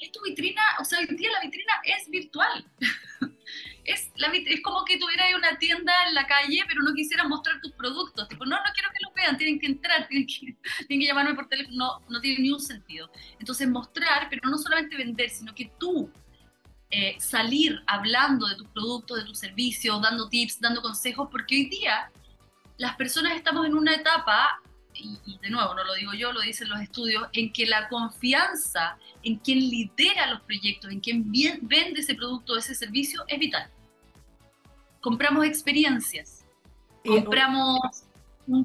es 0.03 0.11
tu 0.11 0.21
vitrina, 0.23 0.63
o 0.81 0.85
sea, 0.85 0.99
hoy 0.99 1.07
día 1.07 1.31
la 1.31 1.41
vitrina 1.41 1.73
es 1.85 2.11
virtual. 2.11 2.67
es, 3.85 4.11
la, 4.17 4.29
es 4.29 4.61
como 4.63 4.85
que 4.85 4.99
tuvieras 4.99 5.33
una 5.37 5.57
tienda 5.59 5.93
en 6.09 6.15
la 6.15 6.27
calle, 6.27 6.61
pero 6.67 6.83
no 6.83 6.93
quisieras 6.93 7.29
mostrar 7.29 7.61
tus 7.61 7.73
productos. 7.73 8.29
Tipo, 8.29 8.45
no, 8.45 8.57
no 8.57 8.73
quiero 8.75 8.91
que 8.91 8.99
lo 9.01 9.13
vean, 9.15 9.39
tienen 9.39 9.61
que 9.61 9.67
entrar, 9.67 10.09
tienen 10.09 10.27
que, 10.27 10.57
tienen 10.89 11.01
que 11.01 11.07
llamarme 11.07 11.35
por 11.35 11.49
teléfono. 11.49 11.77
No, 11.77 12.01
no 12.09 12.21
tiene 12.21 12.43
ni 12.43 12.51
un 12.51 12.61
sentido. 12.61 13.11
Entonces, 13.39 13.69
mostrar, 13.69 14.29
pero 14.29 14.49
no 14.51 14.59
solamente 14.59 14.97
vender, 14.97 15.31
sino 15.31 15.55
que 15.55 15.71
tú 15.79 16.11
eh, 16.91 17.17
salir 17.21 17.81
hablando 17.87 18.47
de 18.49 18.57
tus 18.57 18.69
productos, 18.69 19.19
de 19.19 19.25
tus 19.25 19.39
servicios, 19.39 20.03
dando 20.03 20.29
tips, 20.29 20.61
dando 20.61 20.83
consejos, 20.83 21.29
porque 21.31 21.55
hoy 21.55 21.67
día 21.67 22.11
las 22.77 22.97
personas 22.97 23.35
estamos 23.37 23.67
en 23.67 23.75
una 23.75 23.95
etapa, 23.95 24.61
y, 24.95 25.39
de 25.41 25.51
nuevo, 25.51 25.75
no 25.75 25.85
lo 25.85 25.95
digo 25.95 26.13
yo, 26.15 26.33
lo 26.33 26.41
dicen 26.41 26.69
los 26.69 26.81
estudios, 26.81 27.25
en 27.33 27.53
que 27.53 27.67
la 27.67 27.89
confianza 27.89 28.97
en 29.23 29.39
quien 29.39 29.59
lidera 29.59 30.31
los 30.31 30.43
proyectos, 30.43 30.91
en 30.91 31.01
quien 31.01 31.25
vende 31.63 32.01
ese 32.01 32.15
producto, 32.15 32.57
ese 32.57 32.75
servicio, 32.75 33.25
es 33.29 33.39
vital. 33.39 33.71
Compramos 35.01 35.47
experiencias, 35.47 36.45
compramos... 37.05 37.81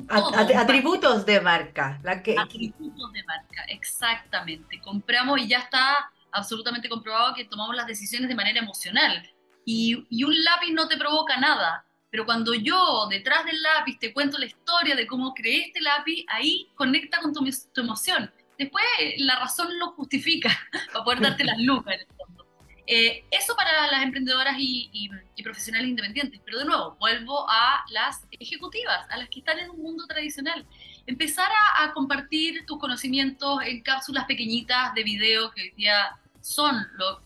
atributos 0.10 1.26
de 1.26 1.42
marca. 1.42 2.00
La 2.04 2.22
que... 2.22 2.36
Atributos 2.38 3.12
de 3.14 3.24
marca, 3.24 3.64
exactamente. 3.70 4.80
Compramos 4.82 5.40
y 5.40 5.48
ya 5.48 5.60
está 5.60 6.12
absolutamente 6.32 6.90
comprobado 6.90 7.34
que 7.34 7.46
tomamos 7.46 7.76
las 7.76 7.88
decisiones 7.88 8.30
de 8.30 8.36
manera 8.36 8.60
emocional. 8.60 9.28
Y, 9.66 9.96
un 10.24 10.44
lápiz 10.44 10.72
no 10.72 10.88
te 10.88 10.98
provoca 10.98 11.38
nada, 11.38 11.84
pero 12.10 12.26
cuando 12.26 12.54
yo 12.54 13.08
detrás 13.10 13.46
del 13.46 13.62
lápiz 13.62 14.00
te 14.00 14.14
cuento 14.14 14.38
la 14.38 14.46
historia 14.46 14.96
de 14.96 15.08
cómo 15.08 15.34
creé 15.34 15.66
este 15.68 15.82
lápiz, 15.82 16.26
ahí 16.30 16.70
conecta 16.76 17.20
con 17.20 17.34
tu, 17.34 17.46
emoción. 17.82 18.32
Después 18.58 18.84
la 19.20 19.40
razón 19.40 19.78
lo 19.78 19.92
justifica 19.92 20.50
para 20.94 21.04
poder 21.04 21.22
darte 21.22 21.44
las 21.44 21.60
lucas 21.60 21.96
en 21.96 22.02
el 22.02 22.08
fondo. 22.08 22.48
Eh, 22.90 23.26
eso 23.32 23.54
para 23.58 23.92
las 23.92 24.02
emprendedoras 24.02 24.56
y, 24.58 25.10
profesionales 25.44 25.90
independientes. 25.90 26.42
Pero 26.44 26.60
de 26.60 26.66
nuevo, 26.66 26.96
vuelvo 27.00 27.50
a 27.50 27.84
las 27.92 28.26
ejecutivas, 28.32 29.06
a 29.10 29.18
las 29.18 29.30
que 29.30 29.40
están 29.40 29.60
en 29.60 29.70
un 29.70 29.82
mundo 29.82 30.06
tradicional 30.08 30.66
empezar 31.08 31.50
a, 31.80 31.94
compartir 31.94 32.66
tus 32.66 32.78
conocimientos 32.80 33.60
en 33.66 33.82
cápsulas 33.82 34.26
pequeñitas 34.26 34.94
de 34.94 35.04
video 35.04 35.52
que 35.52 35.62
hoy 35.64 35.72
día 35.72 36.18
son 36.42 36.86
lo... 36.98 37.22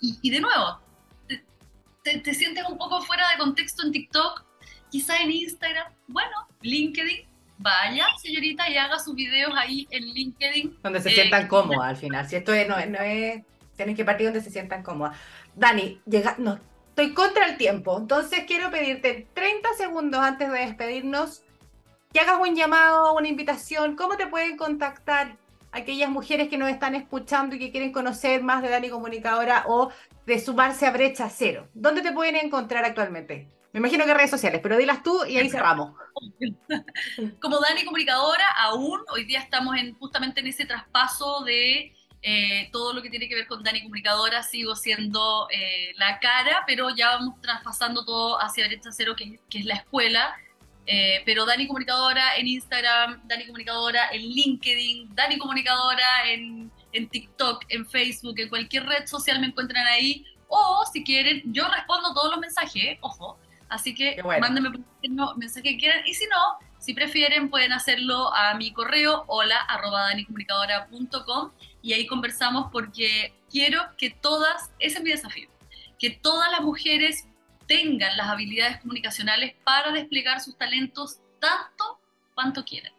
Y, 0.00 0.30
de 0.30 0.40
nuevo, 0.40 0.80
te, 2.02 2.34
sientes 2.34 2.64
un 2.68 2.78
poco 2.78 3.00
fuera 3.02 3.30
de 3.30 3.38
contexto 3.38 3.84
en 3.84 3.92
TikTok, 3.92 4.44
quizá 4.90 5.20
en 5.20 5.32
Instagram, 5.32 5.92
bueno, 6.06 6.48
LinkedIn, 6.62 7.26
vaya 7.58 8.06
señorita 8.20 8.68
y 8.70 8.76
haga 8.76 8.98
sus 8.98 9.14
videos 9.14 9.52
ahí 9.56 9.86
en 9.90 10.04
LinkedIn. 10.04 10.78
Donde 10.82 11.00
se 11.00 11.10
sientan 11.10 11.44
eh, 11.44 11.48
cómodas 11.48 11.90
al 11.90 11.96
final, 11.96 12.28
si 12.28 12.36
esto 12.36 12.52
no, 12.66 12.76
no 12.86 13.00
es, 13.00 13.42
tienes 13.76 13.96
que 13.96 14.04
partir 14.04 14.26
donde 14.26 14.40
se 14.40 14.50
sientan 14.50 14.82
cómodas. 14.82 15.16
Dani, 15.54 16.00
llega, 16.06 16.36
no, 16.38 16.58
estoy 16.88 17.14
contra 17.14 17.46
el 17.46 17.56
tiempo, 17.56 17.98
entonces 17.98 18.44
quiero 18.46 18.70
pedirte 18.70 19.26
30 19.34 19.68
segundos 19.76 20.20
antes 20.20 20.50
de 20.50 20.58
despedirnos 20.58 21.42
que 22.12 22.20
hagas 22.20 22.38
un 22.40 22.54
llamado, 22.54 23.14
una 23.14 23.28
invitación, 23.28 23.96
¿cómo 23.96 24.16
te 24.16 24.26
pueden 24.26 24.56
contactar 24.56 25.36
aquellas 25.72 26.10
mujeres 26.10 26.48
que 26.48 26.58
nos 26.58 26.68
están 26.68 26.94
escuchando 26.94 27.56
y 27.56 27.58
que 27.58 27.70
quieren 27.70 27.92
conocer 27.92 28.42
más 28.42 28.62
de 28.62 28.68
Dani 28.68 28.90
Comunicadora 28.90 29.64
o 29.66 29.90
de 30.26 30.38
sumarse 30.38 30.86
a 30.86 30.90
Brecha 30.90 31.28
Cero? 31.30 31.68
¿Dónde 31.74 32.02
te 32.02 32.12
pueden 32.12 32.36
encontrar 32.36 32.84
actualmente? 32.84 33.48
Me 33.72 33.80
imagino 33.80 34.06
que 34.06 34.14
redes 34.14 34.30
sociales, 34.30 34.60
pero 34.62 34.78
dilas 34.78 35.02
tú 35.02 35.24
y 35.26 35.36
ahí 35.36 35.50
cerramos. 35.50 35.94
Como 37.40 37.60
Dani 37.60 37.84
Comunicadora, 37.84 38.46
aún 38.56 39.00
hoy 39.12 39.24
día 39.24 39.40
estamos 39.40 39.76
en, 39.76 39.94
justamente 39.94 40.40
en 40.40 40.46
ese 40.46 40.64
traspaso 40.64 41.44
de 41.44 41.94
eh, 42.22 42.70
todo 42.72 42.92
lo 42.94 43.02
que 43.02 43.10
tiene 43.10 43.28
que 43.28 43.34
ver 43.34 43.46
con 43.46 43.62
Dani 43.62 43.82
Comunicadora. 43.82 44.42
Sigo 44.42 44.74
siendo 44.74 45.48
eh, 45.50 45.92
la 45.96 46.18
cara, 46.18 46.64
pero 46.66 46.88
ya 46.90 47.10
vamos 47.10 47.40
traspasando 47.42 48.04
todo 48.04 48.42
hacia 48.42 48.66
Brecha 48.66 48.90
Cero, 48.90 49.14
que, 49.16 49.38
que 49.50 49.58
es 49.58 49.64
la 49.66 49.74
escuela 49.74 50.34
eh, 50.90 51.20
pero 51.26 51.44
Dani 51.44 51.66
Comunicadora 51.66 52.36
en 52.38 52.48
Instagram, 52.48 53.20
Dani 53.28 53.44
Comunicadora 53.44 54.08
en 54.10 54.22
LinkedIn, 54.22 55.14
Dani 55.14 55.36
Comunicadora 55.36 56.06
en, 56.26 56.72
en 56.92 57.08
TikTok, 57.10 57.66
en 57.68 57.84
Facebook, 57.86 58.40
en 58.40 58.48
cualquier 58.48 58.86
red 58.86 59.06
social 59.06 59.38
me 59.38 59.48
encuentran 59.48 59.86
ahí. 59.86 60.24
O 60.48 60.82
si 60.90 61.04
quieren, 61.04 61.42
yo 61.52 61.68
respondo 61.68 62.14
todos 62.14 62.30
los 62.30 62.40
mensajes, 62.40 62.96
ojo. 63.02 63.38
Así 63.68 63.94
que 63.94 64.16
mándenme 64.40 64.70
el 65.02 65.14
mensaje 65.36 65.62
que 65.62 65.76
quieran. 65.76 66.06
Y 66.06 66.14
si 66.14 66.24
no, 66.24 66.66
si 66.78 66.94
prefieren, 66.94 67.50
pueden 67.50 67.74
hacerlo 67.74 68.34
a 68.34 68.54
mi 68.54 68.72
correo 68.72 69.24
hola 69.26 69.58
arroba 69.68 70.04
danicomunicadora.com 70.04 71.50
y 71.82 71.92
ahí 71.92 72.06
conversamos 72.06 72.70
porque 72.72 73.34
quiero 73.50 73.82
que 73.98 74.08
todas, 74.08 74.70
ese 74.78 74.96
es 74.96 75.04
mi 75.04 75.10
desafío, 75.10 75.50
que 75.98 76.08
todas 76.08 76.50
las 76.50 76.62
mujeres 76.62 77.27
tengan 77.68 78.16
las 78.16 78.28
habilidades 78.28 78.78
comunicacionales 78.78 79.54
para 79.62 79.92
desplegar 79.92 80.40
sus 80.40 80.58
talentos 80.58 81.20
tanto 81.38 82.00
cuanto 82.34 82.64
quieran. 82.64 82.92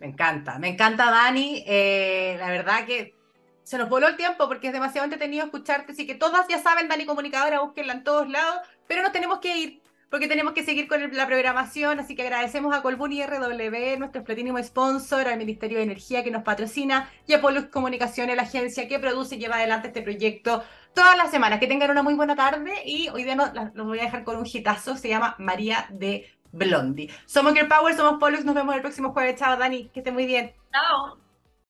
Me 0.00 0.08
encanta, 0.08 0.58
me 0.58 0.68
encanta 0.70 1.10
Dani. 1.10 1.62
Eh, 1.64 2.34
la 2.40 2.48
verdad 2.48 2.84
que 2.86 3.14
se 3.62 3.78
nos 3.78 3.88
voló 3.88 4.08
el 4.08 4.16
tiempo 4.16 4.48
porque 4.48 4.68
es 4.68 4.72
demasiado 4.72 5.04
entretenido 5.04 5.44
escucharte. 5.44 5.92
Así 5.92 6.06
que 6.06 6.16
todas 6.16 6.48
ya 6.48 6.58
saben, 6.58 6.88
Dani 6.88 7.06
Comunicadora, 7.06 7.60
búsquenla 7.60 7.92
en 7.92 8.02
todos 8.02 8.28
lados, 8.28 8.66
pero 8.88 9.02
nos 9.02 9.12
tenemos 9.12 9.38
que 9.38 9.56
ir 9.56 9.81
porque 10.12 10.28
tenemos 10.28 10.52
que 10.52 10.62
seguir 10.62 10.88
con 10.88 11.16
la 11.16 11.26
programación, 11.26 11.98
así 11.98 12.14
que 12.14 12.20
agradecemos 12.20 12.76
a 12.76 12.82
Colbuni 12.82 13.24
RW, 13.24 13.98
nuestro 13.98 14.22
platinum 14.22 14.62
sponsor, 14.62 15.26
al 15.26 15.38
Ministerio 15.38 15.78
de 15.78 15.84
Energía 15.84 16.22
que 16.22 16.30
nos 16.30 16.42
patrocina 16.42 17.08
y 17.26 17.32
a 17.32 17.40
Polus 17.40 17.68
Comunicaciones, 17.68 18.36
la 18.36 18.42
agencia 18.42 18.86
que 18.88 18.98
produce 18.98 19.36
y 19.36 19.38
lleva 19.38 19.56
adelante 19.56 19.88
este 19.88 20.02
proyecto 20.02 20.62
todas 20.92 21.16
las 21.16 21.30
semanas. 21.30 21.60
Que 21.60 21.66
tengan 21.66 21.90
una 21.90 22.02
muy 22.02 22.12
buena 22.12 22.36
tarde 22.36 22.74
y 22.84 23.08
hoy 23.08 23.24
día 23.24 23.36
los 23.72 23.86
voy 23.86 24.00
a 24.00 24.02
dejar 24.02 24.22
con 24.22 24.36
un 24.36 24.44
hitazo, 24.44 24.98
se 24.98 25.08
llama 25.08 25.34
María 25.38 25.86
de 25.88 26.30
Blondie. 26.50 27.08
Somos 27.24 27.54
Girl 27.54 27.68
Power, 27.68 27.96
somos 27.96 28.20
Polus, 28.20 28.44
nos 28.44 28.54
vemos 28.54 28.74
el 28.74 28.82
próximo 28.82 29.12
jueves. 29.14 29.36
Chao, 29.36 29.56
Dani, 29.56 29.88
que 29.88 30.00
esté 30.00 30.12
muy 30.12 30.26
bien. 30.26 30.52
Chao. 30.72 31.31